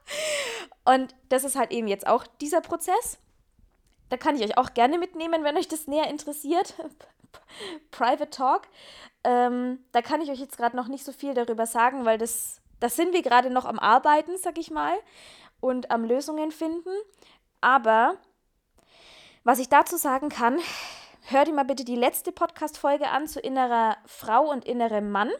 [0.85, 3.19] und das ist halt eben jetzt auch dieser Prozess.
[4.09, 6.75] Da kann ich euch auch gerne mitnehmen, wenn euch das näher interessiert.
[7.91, 8.63] Private Talk.
[9.25, 12.61] Ähm, da kann ich euch jetzt gerade noch nicht so viel darüber sagen, weil das,
[12.81, 14.95] das sind wir gerade noch am Arbeiten, sag ich mal,
[15.61, 16.91] und am Lösungen finden.
[17.61, 18.17] Aber
[19.45, 20.59] was ich dazu sagen kann,
[21.31, 25.31] hört ihr mal bitte die letzte Podcast-Folge an zu innerer Frau und innerem Mann.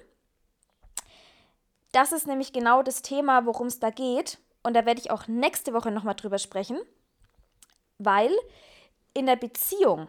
[1.93, 4.39] Das ist nämlich genau das Thema, worum es da geht.
[4.63, 6.79] Und da werde ich auch nächste Woche nochmal drüber sprechen,
[7.97, 8.31] weil
[9.15, 10.09] in der Beziehung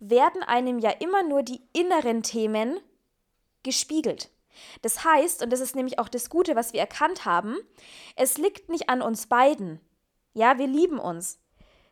[0.00, 2.80] werden einem ja immer nur die inneren Themen
[3.62, 4.30] gespiegelt.
[4.82, 7.56] Das heißt, und das ist nämlich auch das Gute, was wir erkannt haben,
[8.16, 9.80] es liegt nicht an uns beiden,
[10.32, 11.38] ja, wir lieben uns,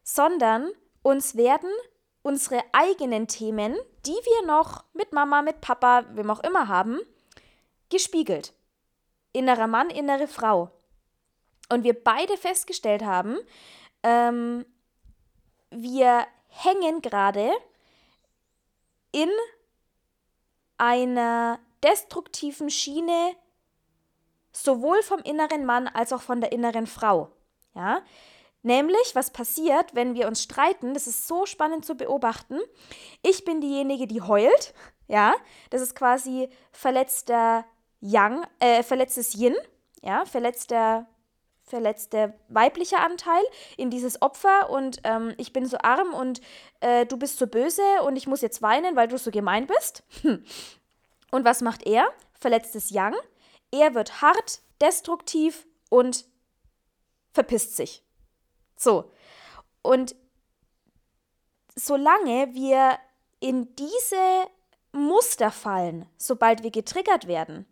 [0.02, 1.70] sondern uns werden
[2.28, 7.00] unsere eigenen Themen, die wir noch mit Mama, mit Papa, wem auch immer haben,
[7.88, 8.52] gespiegelt.
[9.32, 10.70] Innerer Mann, innere Frau.
[11.70, 13.38] Und wir beide festgestellt haben,
[14.02, 14.66] ähm,
[15.70, 17.50] wir hängen gerade
[19.10, 19.30] in
[20.76, 23.36] einer destruktiven Schiene
[24.52, 27.30] sowohl vom inneren Mann als auch von der inneren Frau.
[27.74, 28.02] Ja?
[28.68, 32.58] Nämlich, was passiert, wenn wir uns streiten, das ist so spannend zu beobachten.
[33.22, 34.74] Ich bin diejenige, die heult,
[35.06, 35.34] ja,
[35.70, 37.64] das ist quasi verletzter
[38.02, 39.56] Yang, äh, verletztes Yin,
[40.02, 41.06] ja, verletzter
[41.62, 43.42] verletzter weiblicher Anteil
[43.78, 46.42] in dieses Opfer und ähm, ich bin so arm und
[46.80, 50.02] äh, du bist so böse und ich muss jetzt weinen, weil du so gemein bist.
[51.30, 52.08] Und was macht er?
[52.40, 53.14] Verletztes Yang.
[53.70, 56.24] Er wird hart, destruktiv und
[57.34, 58.02] verpisst sich.
[58.78, 59.10] So.
[59.82, 60.16] Und
[61.74, 62.98] solange wir
[63.40, 64.16] in diese
[64.92, 67.66] Muster fallen, sobald wir getriggert werden,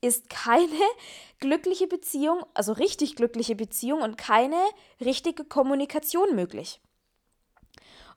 [0.00, 0.66] ist keine
[1.38, 4.60] glückliche Beziehung, also richtig glückliche Beziehung und keine
[5.00, 6.80] richtige Kommunikation möglich.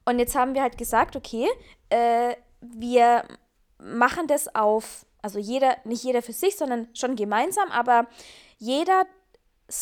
[0.06, 1.48] Und jetzt haben wir halt gesagt, okay,
[1.90, 3.26] äh, wir
[3.78, 8.08] machen das auf, also jeder, nicht jeder für sich, sondern schon gemeinsam, aber
[8.58, 9.06] jeder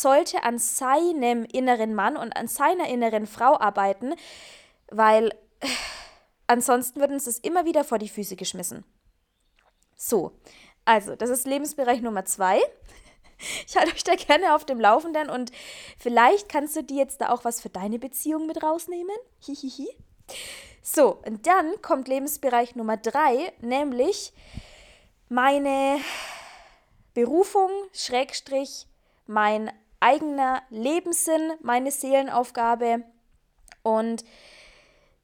[0.00, 4.14] sollte an seinem inneren Mann und an seiner inneren Frau arbeiten,
[4.90, 5.28] weil
[5.60, 5.68] äh,
[6.46, 8.84] ansonsten wird uns das immer wieder vor die Füße geschmissen.
[9.96, 10.32] So,
[10.84, 12.60] also, das ist Lebensbereich Nummer zwei.
[13.66, 15.50] Ich halte euch da gerne auf dem Laufenden und
[15.98, 19.16] vielleicht kannst du dir jetzt da auch was für deine Beziehung mit rausnehmen.
[19.40, 19.88] Hihihi.
[20.80, 24.32] So, und dann kommt Lebensbereich Nummer drei, nämlich
[25.28, 25.98] meine
[27.14, 28.86] Berufung, Schrägstrich,
[29.26, 33.04] mein eigener Lebenssinn, meine Seelenaufgabe.
[33.82, 34.24] Und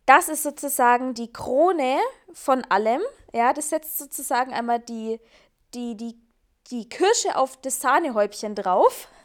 [0.06, 1.98] das ist sozusagen die Krone
[2.32, 3.02] von allem.
[3.32, 5.20] Ja, das setzt sozusagen einmal die
[5.74, 6.18] die, die,
[6.70, 9.08] die Kirsche auf das Sahnehäubchen drauf.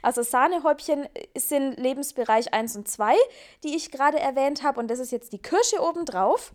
[0.00, 3.16] Also Sahnehäubchen sind Lebensbereich 1 und 2,
[3.64, 4.78] die ich gerade erwähnt habe.
[4.78, 6.52] Und das ist jetzt die Kirsche obendrauf,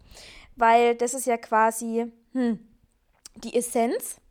[0.55, 2.65] weil das ist ja quasi hm,
[3.35, 4.21] die Essenz.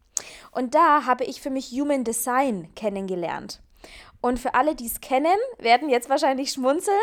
[0.51, 3.61] Und da habe ich für mich Human Design kennengelernt.
[4.25, 6.97] Und für alle, die es kennen, werden jetzt wahrscheinlich schmunzeln.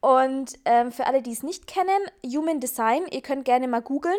[0.00, 4.18] Und ähm, für alle, die es nicht kennen, Human Design, ihr könnt gerne mal googeln.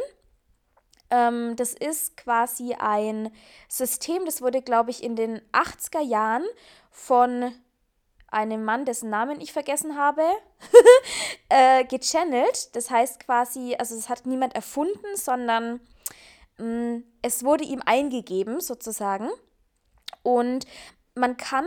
[1.10, 3.34] Ähm, das ist quasi ein
[3.68, 6.46] System, das wurde, glaube ich, in den 80er Jahren
[6.90, 7.54] von
[8.30, 10.24] einem Mann, dessen Namen ich vergessen habe,
[11.50, 12.74] äh, gechannelt.
[12.78, 15.82] Das heißt quasi, also es hat niemand erfunden, sondern
[16.60, 19.30] mh, mm, es wurde ihm eingegeben sozusagen.
[20.24, 20.66] Und
[21.14, 21.66] man kann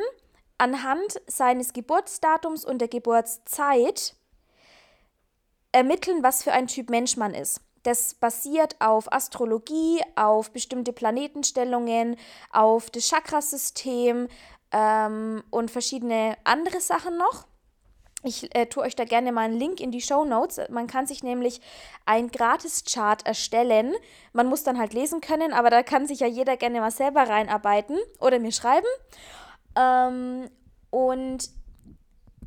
[0.58, 4.14] anhand seines Geburtsdatums und der Geburtszeit
[5.72, 7.60] ermitteln, was für ein Typ Mensch man ist.
[7.82, 12.16] Das basiert auf Astrologie, auf bestimmte Planetenstellungen,
[12.50, 14.28] auf das Chakrasystem
[14.72, 17.46] ähm, und verschiedene andere Sachen noch.
[18.22, 20.58] Ich äh, tue euch da gerne mal einen Link in die Show Notes.
[20.70, 21.60] Man kann sich nämlich
[22.06, 23.94] ein Gratis-Chart erstellen.
[24.32, 27.28] Man muss dann halt lesen können, aber da kann sich ja jeder gerne mal selber
[27.28, 28.86] reinarbeiten oder mir schreiben.
[29.76, 30.50] Ähm,
[30.90, 31.50] und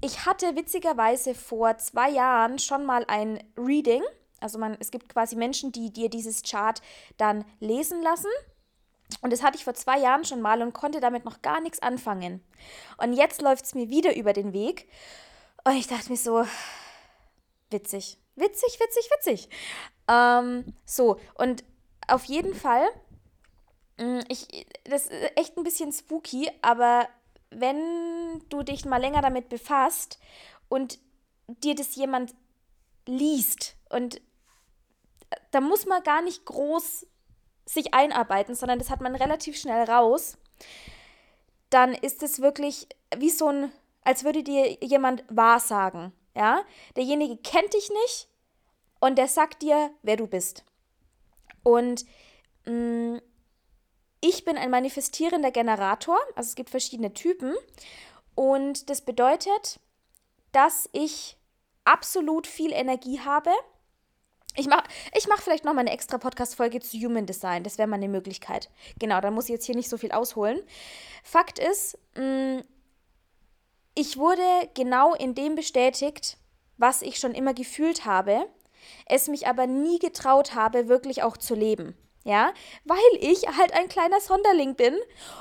[0.02, 4.04] ich hatte witzigerweise vor zwei Jahren schon mal ein Reading.
[4.40, 6.82] Also man, es gibt quasi Menschen, die dir dieses Chart
[7.18, 8.30] dann lesen lassen.
[9.22, 11.82] Und das hatte ich vor zwei Jahren schon mal und konnte damit noch gar nichts
[11.82, 12.44] anfangen.
[12.98, 14.88] Und jetzt läuft es mir wieder über den Weg.
[15.64, 16.46] Und ich dachte mir so,
[17.70, 19.50] witzig, witzig, witzig, witzig.
[20.08, 21.64] Ähm, so, und
[22.08, 22.88] auf jeden Fall,
[23.98, 27.08] mm, ich, das ist echt ein bisschen spooky, aber
[27.50, 30.20] wenn du dich mal länger damit befasst
[30.70, 31.00] und
[31.48, 32.36] dir das jemand
[33.06, 34.22] liest und
[35.52, 37.06] da muss man gar nicht groß
[37.66, 40.38] sich einarbeiten, sondern das hat man relativ schnell raus,
[41.70, 43.72] dann ist es wirklich wie so ein,
[44.04, 46.14] als würde dir jemand wahrsagen.
[46.34, 46.62] Ja?
[46.96, 48.30] Derjenige kennt dich nicht
[49.00, 50.64] und der sagt dir, wer du bist.
[51.64, 52.06] Und
[52.66, 53.22] mh, mm,
[54.22, 57.56] ich bin ein manifestierender Generator, also es gibt verschiedene Typen.
[58.36, 59.80] Und das bedeutet,
[60.52, 61.38] dass ich
[61.86, 63.52] absolut viel Energie habe.
[64.56, 67.64] Ich mache ich mach vielleicht nochmal eine extra Podcast-Folge zu Human Design.
[67.64, 68.70] Das wäre mal eine Möglichkeit.
[69.00, 70.62] Genau, da muss ich jetzt hier nicht so viel ausholen.
[71.24, 72.60] Fakt ist, mm,
[73.94, 74.42] ich wurde
[74.74, 76.38] genau in dem bestätigt,
[76.78, 78.48] was ich schon immer gefühlt habe,
[79.06, 81.96] es mich aber nie getraut habe, wirklich auch zu leben
[82.28, 84.94] ja, weil ich halt ein kleiner Sonderling bin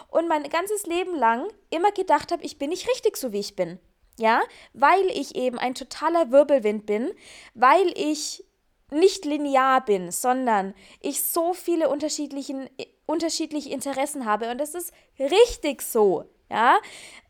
[0.08, 3.56] und mein ganzes Leben lang immer gedacht habe, ich bin nicht richtig so, wie ich
[3.56, 3.80] bin.
[4.18, 4.40] Ja,
[4.72, 7.12] weil ich eben ein totaler Wirbelwind bin,
[7.54, 8.44] weil ich
[8.90, 12.70] nicht linear bin, sondern ich so viele unterschiedlichen,
[13.04, 16.78] unterschiedliche Interessen habe und das ist richtig so, ja.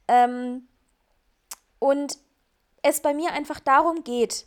[0.07, 0.69] Ähm,
[1.79, 2.19] und
[2.83, 4.47] es bei mir einfach darum geht,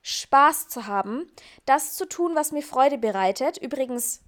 [0.00, 1.28] Spaß zu haben,
[1.66, 3.58] das zu tun, was mir Freude bereitet.
[3.58, 4.23] Übrigens,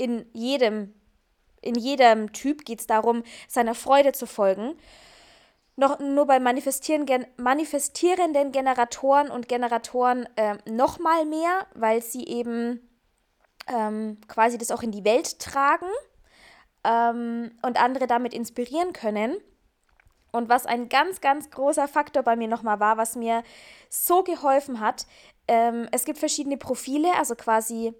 [0.00, 0.94] in jedem,
[1.60, 4.74] in jedem Typ geht es darum, seiner Freude zu folgen.
[5.76, 12.80] Noch, nur bei manifestieren, manifestierenden Generatoren und Generatoren äh, noch mal mehr, weil sie eben
[13.68, 15.86] ähm, quasi das auch in die Welt tragen
[16.84, 19.36] ähm, und andere damit inspirieren können.
[20.32, 23.42] Und was ein ganz, ganz großer Faktor bei mir nochmal war, was mir
[23.90, 25.06] so geholfen hat,
[25.46, 27.92] ähm, es gibt verschiedene Profile, also quasi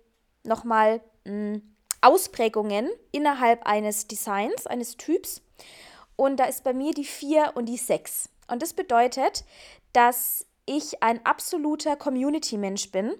[0.44, 1.62] nochmal hm,
[2.00, 5.42] Ausprägungen innerhalb eines Designs, eines Typs.
[6.16, 8.28] Und da ist bei mir die 4 und die 6.
[8.48, 9.44] Und das bedeutet,
[9.92, 13.14] dass ich ein absoluter Community-Mensch bin.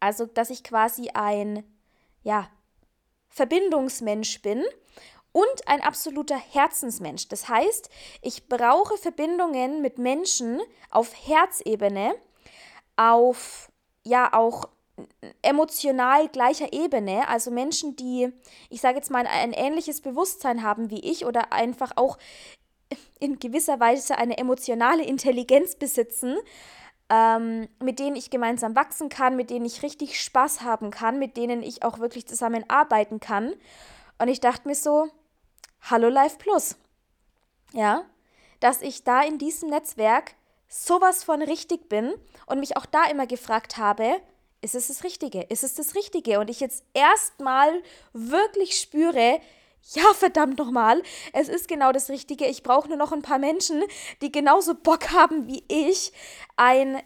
[0.00, 1.64] Also, dass ich quasi ein,
[2.22, 2.48] ja,
[3.28, 4.64] Verbindungsmensch bin
[5.32, 7.28] und ein absoluter Herzensmensch.
[7.28, 7.90] Das heißt,
[8.22, 12.14] ich brauche Verbindungen mit Menschen auf Herzebene,
[12.96, 13.70] auf
[14.02, 14.68] ja auch
[15.42, 18.32] emotional gleicher Ebene, also Menschen, die,
[18.70, 22.18] ich sage jetzt mal, ein ähnliches Bewusstsein haben wie ich oder einfach auch
[23.20, 26.36] in gewisser Weise eine emotionale Intelligenz besitzen,
[27.10, 31.36] ähm, mit denen ich gemeinsam wachsen kann, mit denen ich richtig Spaß haben kann, mit
[31.36, 33.54] denen ich auch wirklich zusammenarbeiten kann.
[34.18, 35.08] Und ich dachte mir so,
[35.82, 36.76] Hallo Life Plus.
[37.72, 38.04] Ja,
[38.60, 40.34] dass ich da in diesem Netzwerk
[40.68, 42.12] sowas von richtig bin
[42.46, 44.20] und mich auch da immer gefragt habe,
[44.60, 45.42] ist es das Richtige?
[45.42, 46.40] Ist es das Richtige?
[46.40, 49.40] Und ich jetzt erstmal wirklich spüre,
[49.94, 52.46] ja, verdammt nochmal, es ist genau das Richtige.
[52.46, 53.82] Ich brauche nur noch ein paar Menschen,
[54.20, 56.12] die genauso Bock haben wie ich,
[56.56, 57.00] ein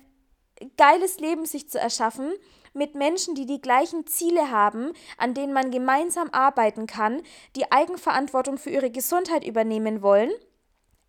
[0.77, 2.33] geiles Leben sich zu erschaffen,
[2.75, 7.23] mit Menschen, die die gleichen Ziele haben, an denen man gemeinsam arbeiten kann,
[7.55, 10.31] die Eigenverantwortung für ihre Gesundheit übernehmen wollen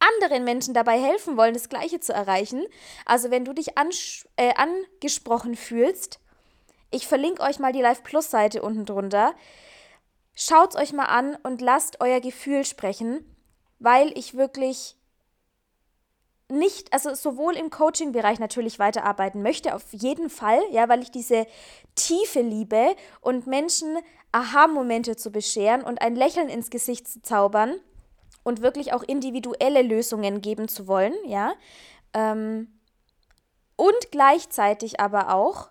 [0.03, 2.65] anderen Menschen dabei helfen wollen, das Gleiche zu erreichen.
[3.06, 3.69] Also wenn du dich
[4.36, 6.19] äh, angesprochen fühlst,
[6.94, 9.33] ich verlinke euch mal die Live Plus Seite unten drunter.
[10.35, 13.25] Schaut es euch mal an und lasst euer Gefühl sprechen,
[13.79, 14.96] weil ich wirklich
[16.50, 21.48] nicht, also sowohl im Coaching-Bereich natürlich weiterarbeiten möchte, auf jeden Fall, ja, weil ich diese
[21.96, 23.98] Tiefe liebe und Menschen
[24.31, 27.75] Aha-Momente zu bescheren und ein Lächeln ins Gesicht zu zaubern
[28.44, 31.54] und wirklich auch individuelle Lösungen geben zu wollen, ja.
[32.13, 32.79] Ähm,
[33.75, 35.69] und gleichzeitig aber auch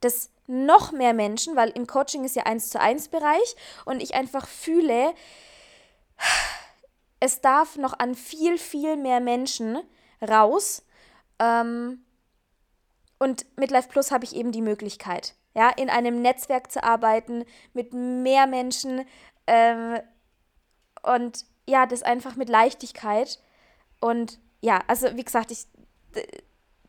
[0.00, 4.14] dass noch mehr Menschen, weil im Coaching ist ja eins zu eins Bereich und ich
[4.14, 5.14] einfach fühle,
[7.20, 9.78] es darf noch an viel, viel mehr Menschen
[10.22, 10.84] raus.
[11.38, 12.04] Ähm,
[13.18, 17.44] und mit Life Plus habe ich eben die Möglichkeit, ja, in einem Netzwerk zu arbeiten
[17.72, 19.06] mit mehr Menschen
[19.46, 19.98] ähm,
[21.02, 23.40] und ja, das einfach mit Leichtigkeit.
[24.00, 25.66] Und ja, also wie gesagt, ich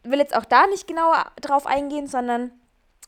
[0.03, 2.51] will jetzt auch da nicht genauer drauf eingehen, sondern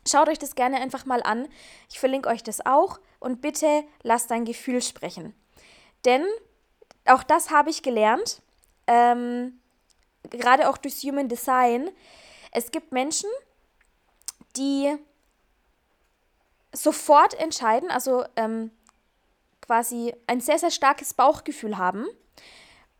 [0.07, 1.47] Schaut euch das gerne einfach mal an.
[1.89, 5.35] Ich verlinke euch das auch und bitte lasst dein Gefühl sprechen.
[6.05, 6.25] Denn
[7.05, 8.41] auch das habe ich gelernt.
[8.87, 9.59] Ähm,
[10.29, 11.89] gerade auch durchs Human Design,
[12.51, 13.29] es gibt Menschen,
[14.55, 14.95] die
[16.71, 18.71] sofort entscheiden, also ähm,
[19.61, 22.05] quasi ein sehr, sehr starkes Bauchgefühl haben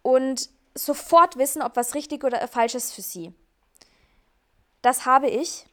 [0.02, 3.34] und sofort wissen, ob was richtig oder falsch ist für sie.
[4.82, 5.66] Das habe ich.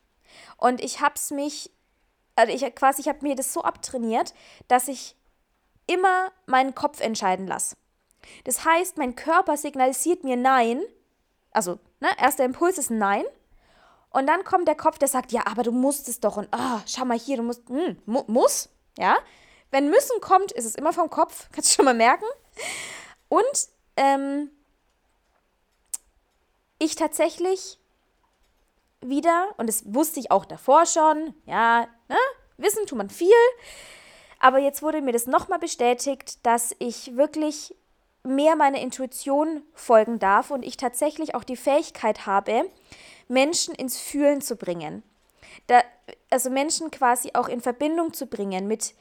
[0.57, 1.71] Und ich habe es mich,
[2.35, 4.35] also ich quasi, ich habe mir das so abtrainiert,
[4.69, 5.17] dass ich
[5.87, 7.77] immer meinen Kopf entscheiden lasse.
[8.45, 10.83] Das heißt, mein Körper signalisiert mir Nein,
[11.53, 13.25] also ne, erster Impuls ist Nein,
[14.17, 16.81] und dann kommt der Kopf, der sagt, ja, aber du musst es doch und oh,
[16.87, 19.19] schau mal hier, du musst, hm, mu muss, ja.
[19.71, 22.25] Wenn müssen kommt, ist es immer vom Kopf, kannst du schon mal merken.
[23.29, 24.51] Und ähm,
[26.79, 27.79] ich tatsächlich
[29.01, 32.17] wieder, und das wusste ich auch davor schon, ja, ne,
[32.57, 33.29] wissen tut man viel,
[34.39, 37.75] aber jetzt wurde mir das nochmal bestätigt, dass ich wirklich
[38.23, 42.71] mehr meiner Intuition folgen darf und ich tatsächlich auch die Fähigkeit habe,
[43.29, 45.03] Menschen ins Fühlen zu bringen.
[45.69, 45.83] Da,
[46.31, 48.95] also Menschen quasi auch in Verbindung zu bringen mit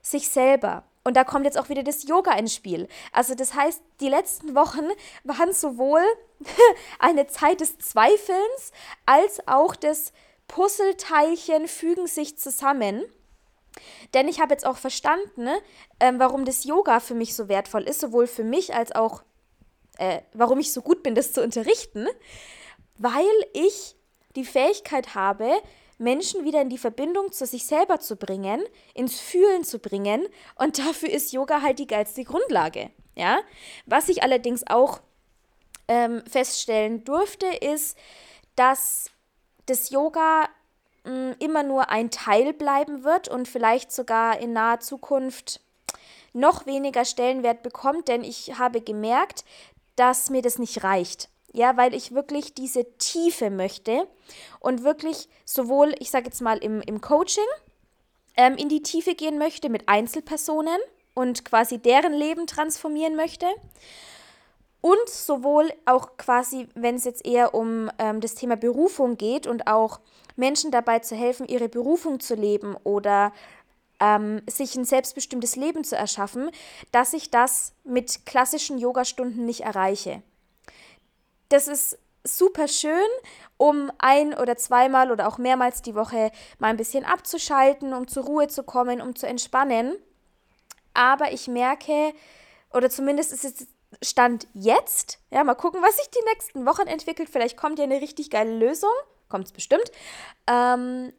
[0.00, 0.84] sich selber.
[1.04, 2.88] Und da kommt jetzt auch wieder das Yoga ins Spiel.
[3.12, 4.86] Also das heißt, die letzten Wochen
[5.24, 6.02] waren sowohl
[6.98, 8.72] eine Zeit des Zweifelns
[9.06, 10.12] als auch des
[10.48, 13.04] Puzzleteilchen fügen sich zusammen.
[14.14, 15.48] Denn ich habe jetzt auch verstanden,
[16.00, 19.22] ähm, warum das Yoga für mich so wertvoll ist, sowohl für mich als auch,
[19.98, 22.08] äh, warum ich so gut bin, das zu unterrichten,
[22.96, 23.94] weil ich
[24.34, 25.50] die Fähigkeit habe,
[25.98, 28.62] Menschen wieder in die Verbindung zu sich selber zu bringen,
[28.94, 30.26] ins Fühlen zu bringen.
[30.56, 32.90] Und dafür ist Yoga halt die geilste Grundlage.
[33.14, 33.38] Ja?
[33.86, 35.00] Was ich allerdings auch
[35.88, 37.98] ähm, feststellen durfte, ist,
[38.54, 39.10] dass
[39.66, 40.48] das Yoga
[41.04, 45.60] mh, mm, immer nur ein Teil bleiben wird und vielleicht sogar in naher Zukunft
[46.32, 49.44] noch weniger Stellenwert bekommt, denn ich habe gemerkt,
[49.96, 51.28] dass mir das nicht reicht.
[51.52, 54.06] Ja, weil ich wirklich diese Tiefe möchte
[54.60, 57.46] und wirklich sowohl, ich sage jetzt mal, im, im Coaching
[58.36, 60.78] ähm, in die Tiefe gehen möchte mit Einzelpersonen
[61.14, 63.46] und quasi deren Leben transformieren möchte.
[64.80, 69.66] Und sowohl auch quasi, wenn es jetzt eher um ähm, das Thema Berufung geht und
[69.66, 69.98] auch
[70.36, 73.32] Menschen dabei zu helfen, ihre Berufung zu leben oder
[73.98, 76.50] ähm, sich ein selbstbestimmtes Leben zu erschaffen,
[76.92, 80.22] dass ich das mit klassischen Yogastunden nicht erreiche
[81.48, 83.08] das ist super schön,
[83.56, 88.24] um ein oder zweimal oder auch mehrmals die Woche mal ein bisschen abzuschalten, um zur
[88.24, 89.96] Ruhe zu kommen, um zu entspannen.
[90.94, 92.12] Aber ich merke,
[92.72, 93.66] oder zumindest ist es
[94.02, 97.30] Stand jetzt, ja, mal gucken, was sich die nächsten Wochen entwickelt.
[97.30, 98.90] Vielleicht kommt ja eine richtig geile Lösung,
[99.30, 99.90] kommt es bestimmt,
[100.46, 101.12] ähm,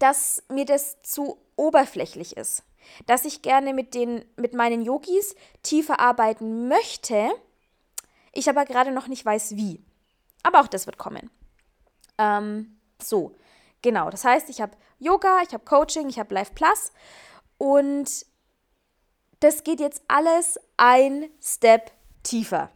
[0.00, 2.64] dass mir das zu oberflächlich ist.
[3.06, 7.30] Dass ich gerne mit, den, mit meinen Yogis tiefer arbeiten möchte,
[8.34, 9.84] ich aber gerade noch nicht weiß, wie.
[10.42, 11.30] Aber auch das wird kommen.
[12.18, 13.34] Ähm, so,
[13.82, 14.10] genau.
[14.10, 16.92] Das heißt, ich habe Yoga, ich habe Coaching, ich habe Life Plus
[17.58, 18.26] und
[19.40, 22.70] das geht jetzt alles ein Step tiefer.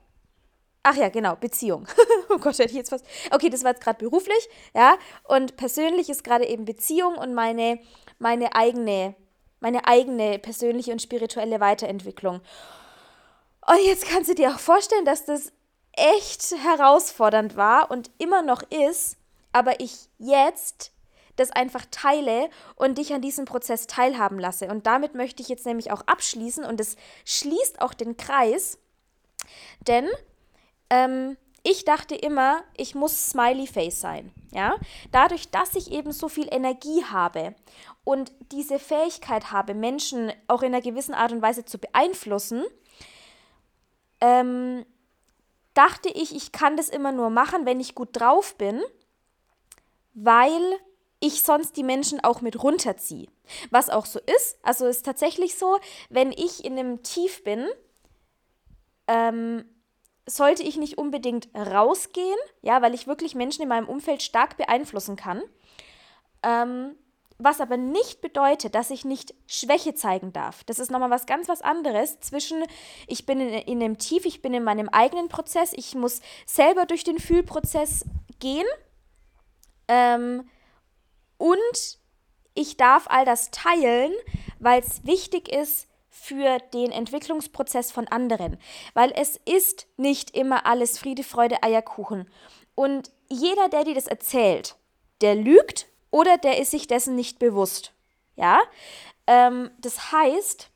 [0.83, 1.87] Ach ja, genau, Beziehung.
[2.29, 3.05] oh Gott, hätte ich jetzt fast.
[3.31, 4.97] Okay, das war jetzt gerade beruflich, ja.
[5.25, 7.79] Und persönlich ist gerade eben Beziehung und meine,
[8.19, 9.15] meine eigene,
[9.61, 12.41] meine eigene persönliche und spirituelle Weiterentwicklung.
[13.69, 15.53] Und jetzt kannst du dir auch vorstellen, dass das
[15.93, 19.19] echt herausfordernd war und immer noch ist,
[19.53, 20.93] aber ich jetzt
[21.37, 24.69] das einfach teile und dich an diesem Prozess teilhaben lasse.
[24.69, 28.79] Und damit möchte ich jetzt nämlich auch abschließen und es schließt auch den Kreis,
[29.87, 30.09] denn
[30.91, 34.33] ähm, ich dachte immer, ich muss Smiley Face sein.
[34.51, 34.77] Ja?
[35.13, 37.55] Dadurch, dass ich eben so viel Energie habe
[38.05, 42.65] und diese Fähigkeit habe, Menschen auch in einer gewissen Art und Weise zu beeinflussen,
[44.21, 44.85] ähm,
[45.75, 48.83] dachte ich, ich kann das immer nur machen, wenn ich gut drauf bin,
[50.15, 50.63] weil
[51.21, 53.29] ich sonst die Menschen auch mit runterziehe.
[53.71, 54.59] Was auch so ist.
[54.63, 55.79] Also ist tatsächlich so,
[56.11, 57.67] wenn ich in einem Tief bin,
[59.07, 59.65] ähm,
[60.27, 65.17] sollte ich nicht unbedingt rausgehen, ja, weil ich wirklich Menschen in meinem Umfeld stark beeinflussen
[65.17, 65.43] kann.
[66.43, 66.95] Ähm,
[67.39, 70.65] was aber nicht bedeutet, dass ich nicht Schwäche zeigen darf.
[70.65, 72.65] Das ist nochmal was ganz was anderes zwischen,
[73.07, 76.85] ich bin in, in einem Tief, ich bin in meinem eigenen Prozess, ich muss selber
[76.85, 78.05] durch den Fühlprozess
[78.41, 78.67] gehen
[79.87, 80.49] ähm,
[81.37, 81.99] und
[82.55, 84.13] ich darf all das teilen,
[84.59, 88.59] weil es wichtig ist für den Entwicklungsprozess von anderen.
[88.95, 92.29] Weil es ist nicht immer alles Friede, Freude, Eierkuchen.
[92.75, 94.75] Und jeder, der dir das erzählt,
[95.21, 97.93] der lügt oder der ist sich dessen nicht bewusst.
[98.37, 98.61] Ja,
[99.27, 100.71] ähm, das heißt,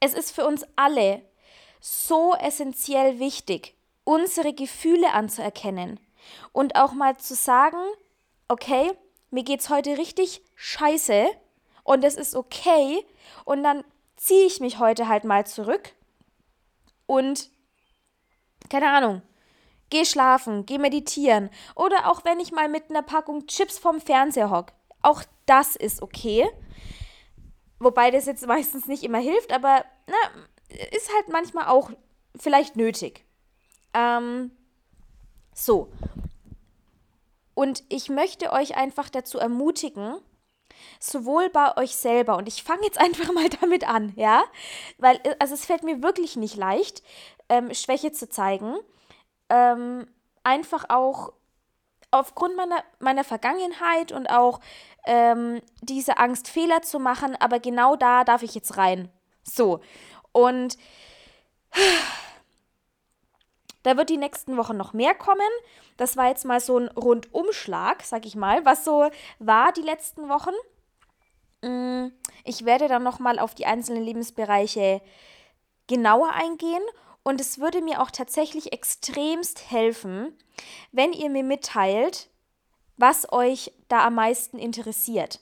[0.00, 1.22] es ist für uns alle
[1.80, 3.74] so essentiell wichtig,
[4.04, 6.00] unsere Gefühle anzuerkennen
[6.52, 7.78] und auch mal zu sagen,
[8.48, 8.90] okay,
[9.30, 11.26] mir geht's heute richtig scheiße
[11.84, 13.04] und es ist okay
[13.44, 13.84] und dann
[14.16, 15.94] ziehe ich mich heute halt mal zurück
[17.06, 17.50] und
[18.68, 19.22] keine Ahnung,
[19.90, 24.50] geh schlafen, geh meditieren oder auch wenn ich mal mit einer Packung Chips vom Fernseher
[24.50, 24.72] hock.
[25.02, 26.48] Auch das ist okay.
[27.78, 31.90] Wobei das jetzt meistens nicht immer hilft, aber na, ist halt manchmal auch
[32.36, 33.24] vielleicht nötig.
[33.94, 34.50] Ähm,
[35.54, 35.90] so.
[37.54, 40.18] Und ich möchte euch einfach dazu ermutigen,
[40.98, 44.44] sowohl bei euch selber, und ich fange jetzt einfach mal damit an, ja,
[44.98, 47.02] weil, äh, also es fällt mir wirklich nicht leicht,
[47.48, 48.76] ähm, Schwäche zu zeigen,
[49.50, 50.06] ähm,
[50.42, 51.32] einfach auch
[52.10, 54.60] aufgrund meiner, meiner Vergangenheit und auch
[55.04, 59.10] ähm, diese Angst, Fehler zu machen, aber genau da darf ich jetzt rein.
[59.42, 59.80] So.
[60.32, 60.76] Und
[63.82, 65.40] da wird die nächsten Wochen noch mehr kommen.
[65.96, 70.28] Das war jetzt mal so ein Rundumschlag, sag ich mal, was so war die letzten
[70.28, 70.54] Wochen.
[71.62, 72.12] Mm,
[72.44, 75.00] ich werde dann noch mal auf die einzelnen Lebensbereiche
[75.86, 76.82] genauer eingehen
[77.22, 80.36] und es würde mir auch tatsächlich extremst helfen,
[80.92, 82.28] wenn ihr mir mitteilt,
[82.96, 85.40] was euch da am meisten interessiert.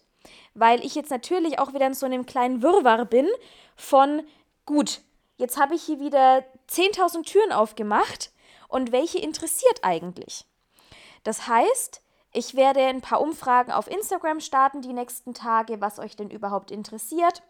[0.54, 3.28] Weil ich jetzt natürlich auch wieder in so einem kleinen Wirrwarr bin
[3.76, 4.22] von,
[4.66, 5.00] gut,
[5.36, 8.32] jetzt habe ich hier wieder 10.000 Türen aufgemacht
[8.68, 10.44] und welche interessiert eigentlich?
[11.24, 12.02] Das heißt,
[12.32, 16.70] ich werde ein paar Umfragen auf Instagram starten die nächsten Tage, was euch denn überhaupt
[16.70, 17.42] interessiert.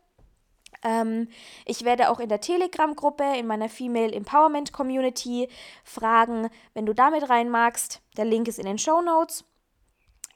[0.83, 1.29] Ähm,
[1.64, 5.49] ich werde auch in der Telegram-Gruppe, in meiner Female Empowerment Community
[5.85, 8.01] fragen, wenn du damit rein magst.
[8.16, 9.45] Der Link ist in den Show Notes.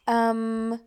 [0.06, 0.80] Ähm,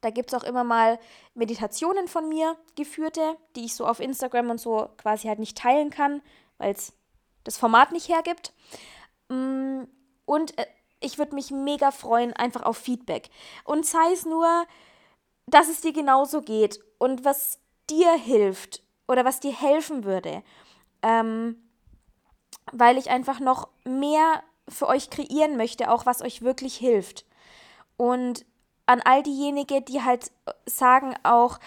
[0.00, 0.98] da gibt es auch immer mal
[1.34, 5.90] Meditationen von mir, geführte, die ich so auf Instagram und so quasi halt nicht teilen
[5.90, 6.22] kann,
[6.58, 6.92] weil es
[7.44, 8.52] das Format nicht hergibt.
[9.28, 9.84] Mm,
[10.24, 10.66] und äh,
[11.00, 13.30] ich würde mich mega freuen, einfach auf Feedback.
[13.64, 14.66] Und sei es nur,
[15.46, 20.42] dass es dir genauso geht und was dir hilft oder was dir helfen würde.
[21.02, 21.56] Ähm,
[22.72, 27.24] weil ich einfach noch mehr für euch kreieren möchte, auch was euch wirklich hilft.
[27.96, 28.44] Und
[28.86, 30.30] an all diejenigen, die halt
[30.66, 31.58] sagen auch,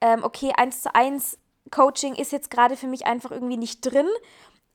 [0.00, 1.38] ähm, okay, eins zu eins
[1.70, 4.06] Coaching ist jetzt gerade für mich einfach irgendwie nicht drin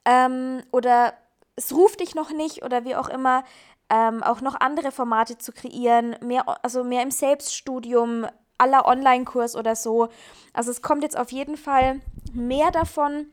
[0.06, 1.14] ähm, oder
[1.56, 3.44] es ruft dich noch nicht oder wie auch immer,
[3.90, 8.26] ähm, auch noch andere Formate zu kreieren, mehr, also mehr im Selbststudium,
[8.62, 10.10] aller Online-Kurs oder so.
[10.54, 12.00] Also es kommt jetzt auf jeden Fall
[12.34, 13.28] mehr davon.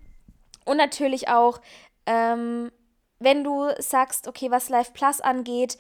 [0.65, 1.61] Und natürlich auch,
[2.07, 2.73] ähm,
[3.19, 5.79] wenn du sagst, okay, was Live Plus angeht,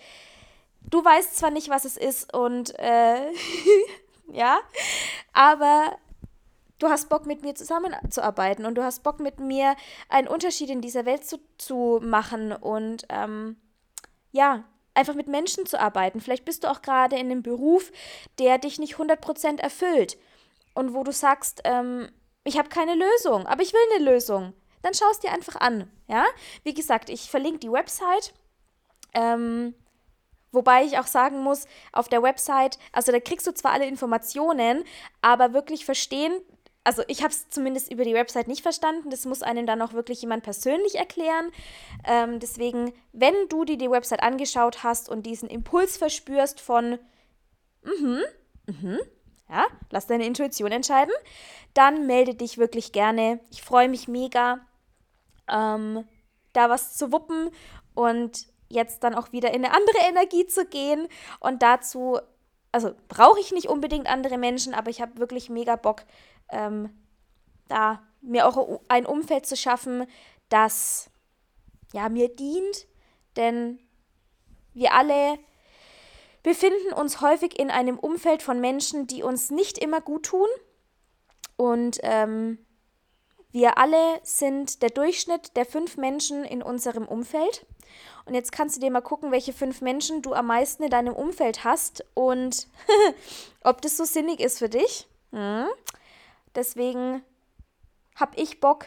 [0.82, 3.30] du weißt zwar nicht, was es ist und äh,
[4.32, 4.58] ja,
[5.32, 5.96] aber
[6.78, 9.76] du hast Bock mit mir zusammenzuarbeiten und du hast Bock mit mir
[10.08, 13.56] einen Unterschied in dieser Welt zu, zu machen und ähm,
[14.32, 14.64] ja,
[14.98, 16.20] einfach mit Menschen zu arbeiten.
[16.20, 17.90] Vielleicht bist du auch gerade in einem Beruf,
[18.38, 20.18] der dich nicht 100% erfüllt
[20.74, 22.10] und wo du sagst, ähm,
[22.44, 24.52] ich habe keine Lösung, aber ich will eine Lösung.
[24.82, 25.90] Dann schau es dir einfach an.
[26.06, 26.24] Ja?
[26.64, 28.32] Wie gesagt, ich verlinke die Website.
[29.14, 29.74] Ähm,
[30.50, 34.84] Wobei ich auch sagen muss, auf der Website, also da kriegst du zwar alle Informationen,
[35.20, 36.32] aber wirklich verstehen
[36.88, 39.10] also ich habe es zumindest über die Website nicht verstanden.
[39.10, 41.50] Das muss einem dann auch wirklich jemand persönlich erklären.
[42.06, 46.98] Ähm, deswegen, wenn du dir die Website angeschaut hast und diesen Impuls verspürst von,
[47.82, 48.22] mhm,
[48.64, 49.00] mhm,
[49.50, 51.12] ja, lass deine Intuition entscheiden,
[51.74, 53.38] dann melde dich wirklich gerne.
[53.50, 54.60] Ich freue mich mega,
[55.46, 56.08] ähm,
[56.54, 57.50] da was zu wuppen
[57.92, 61.06] und jetzt dann auch wieder in eine andere Energie zu gehen.
[61.38, 62.18] Und dazu,
[62.84, 66.04] also brauche ich nicht unbedingt andere Menschen, aber ich habe wirklich mega Bock,
[66.48, 66.90] ähm,
[67.66, 70.06] da mir auch ein Umfeld zu schaffen,
[70.48, 71.10] das
[71.92, 72.86] ja mir dient,
[73.36, 73.80] denn
[74.74, 75.38] wir alle
[76.44, 80.48] befinden uns häufig in einem Umfeld von Menschen, die uns nicht immer gut tun.
[81.56, 82.58] Und ähm,
[83.58, 87.66] wir alle sind der Durchschnitt der fünf Menschen in unserem Umfeld.
[88.24, 91.12] Und jetzt kannst du dir mal gucken, welche fünf Menschen du am meisten in deinem
[91.12, 92.68] Umfeld hast und
[93.64, 95.08] ob das so sinnig ist für dich.
[95.32, 95.66] Hm?
[96.54, 97.24] Deswegen
[98.14, 98.86] habe ich Bock,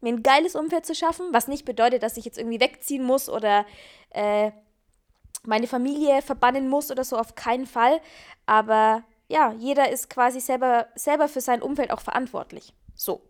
[0.00, 3.28] mir ein geiles Umfeld zu schaffen, was nicht bedeutet, dass ich jetzt irgendwie wegziehen muss
[3.28, 3.66] oder
[4.10, 4.52] äh,
[5.44, 8.00] meine Familie verbannen muss oder so, auf keinen Fall.
[8.46, 12.72] Aber ja, jeder ist quasi selber, selber für sein Umfeld auch verantwortlich.
[12.98, 13.22] So.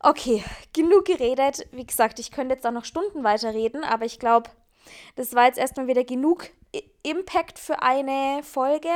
[0.00, 1.66] Okay, genug geredet.
[1.70, 4.50] Wie gesagt, ich könnte jetzt auch noch Stunden weiterreden, aber ich glaube,
[5.14, 6.50] das war jetzt erstmal wieder genug
[7.02, 8.90] Impact für eine Folge.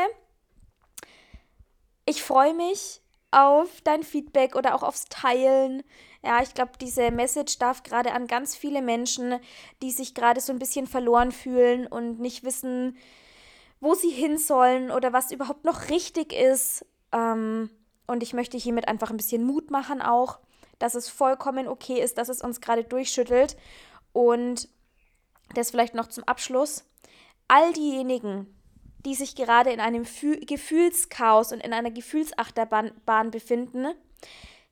[2.06, 5.82] Ich freue mich auf dein Feedback oder auch aufs Teilen.
[6.24, 9.38] Ja, ich glaube, diese Message darf gerade an ganz viele Menschen,
[9.82, 12.98] die sich gerade so ein bisschen verloren fühlen und nicht wissen,
[13.80, 16.84] wo sie hin sollen oder was überhaupt noch richtig ist.
[17.12, 17.70] Ähm,
[18.06, 20.38] und ich möchte hiermit einfach ein bisschen Mut machen auch,
[20.78, 23.56] dass es vollkommen okay ist, dass es uns gerade durchschüttelt.
[24.12, 24.68] Und
[25.54, 26.84] das vielleicht noch zum Abschluss.
[27.48, 28.54] All diejenigen,
[29.04, 33.94] die sich gerade in einem Gefühlschaos und in einer Gefühlsachterbahn befinden,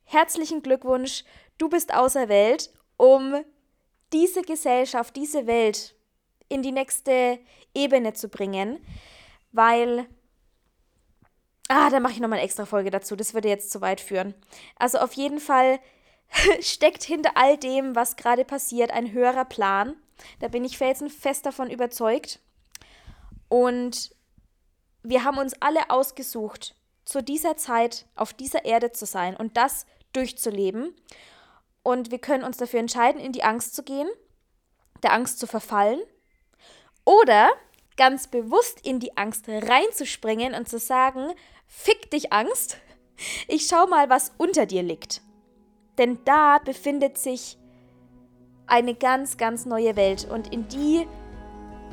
[0.05, 1.24] herzlichen Glückwunsch,
[1.59, 3.45] du bist auserwählt, um
[4.12, 5.95] diese Gesellschaft, diese Welt
[6.49, 7.39] in die nächste
[7.74, 8.78] Ebene zu bringen,
[9.53, 10.07] weil
[11.75, 13.16] Ah, da mache ich nochmal eine extra Folge dazu.
[13.16, 14.35] Das würde jetzt zu weit führen.
[14.77, 15.81] Also auf jeden Fall
[16.61, 19.97] steckt hinter all dem, was gerade passiert, ein höherer Plan.
[20.41, 22.41] Da bin ich felsenfest davon überzeugt.
[23.49, 24.14] Und
[25.03, 26.75] wir haben uns alle ausgesucht,
[27.07, 30.95] zu dieser Zeit auf dieser Erde zu sein und das durchzuleben.
[31.83, 34.11] Und wir können uns dafür entscheiden, in die Angst zu gehen,
[35.03, 36.03] der Angst zu verfallen
[37.07, 37.49] oder
[37.97, 41.33] ganz bewusst in die Angst reinzuspringen und zu sagen,
[41.73, 42.77] fick dich Angst,
[43.49, 45.23] ich schau mal, was unter dir liegt.
[45.99, 47.59] Denn da befindet sich
[48.66, 51.07] eine ganz, ganz neue Welt und in die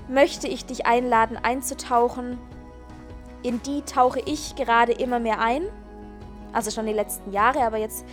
[0.08, 2.38] möchte ich dich einladen, einzutauchen.
[3.42, 5.64] In die tauche ich gerade immer mehr ein.
[6.52, 8.06] Also schon die letzten Jahre, aber jetzt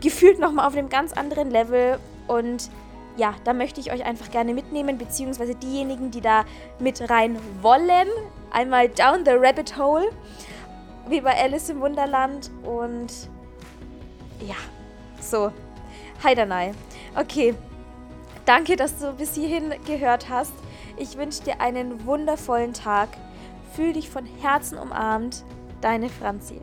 [0.00, 1.98] gefühlt nochmal auf einem ganz anderen Level.
[2.26, 2.68] Und
[3.16, 6.44] ja, da möchte ich euch einfach gerne mitnehmen, beziehungsweise diejenigen, die da
[6.78, 8.08] mit rein wollen,
[8.50, 10.10] einmal down the rabbit hole,
[11.08, 12.50] wie bei Alice im Wunderland.
[12.64, 13.28] Und
[14.40, 14.56] ja,
[15.20, 15.52] so,
[16.22, 16.72] Heidanei.
[17.14, 17.54] Okay,
[18.44, 20.52] danke, dass du bis hierhin gehört hast.
[20.96, 23.08] Ich wünsche dir einen wundervollen Tag.
[23.74, 25.44] Fühl dich von Herzen umarmt.
[25.80, 26.60] Deine Franzi.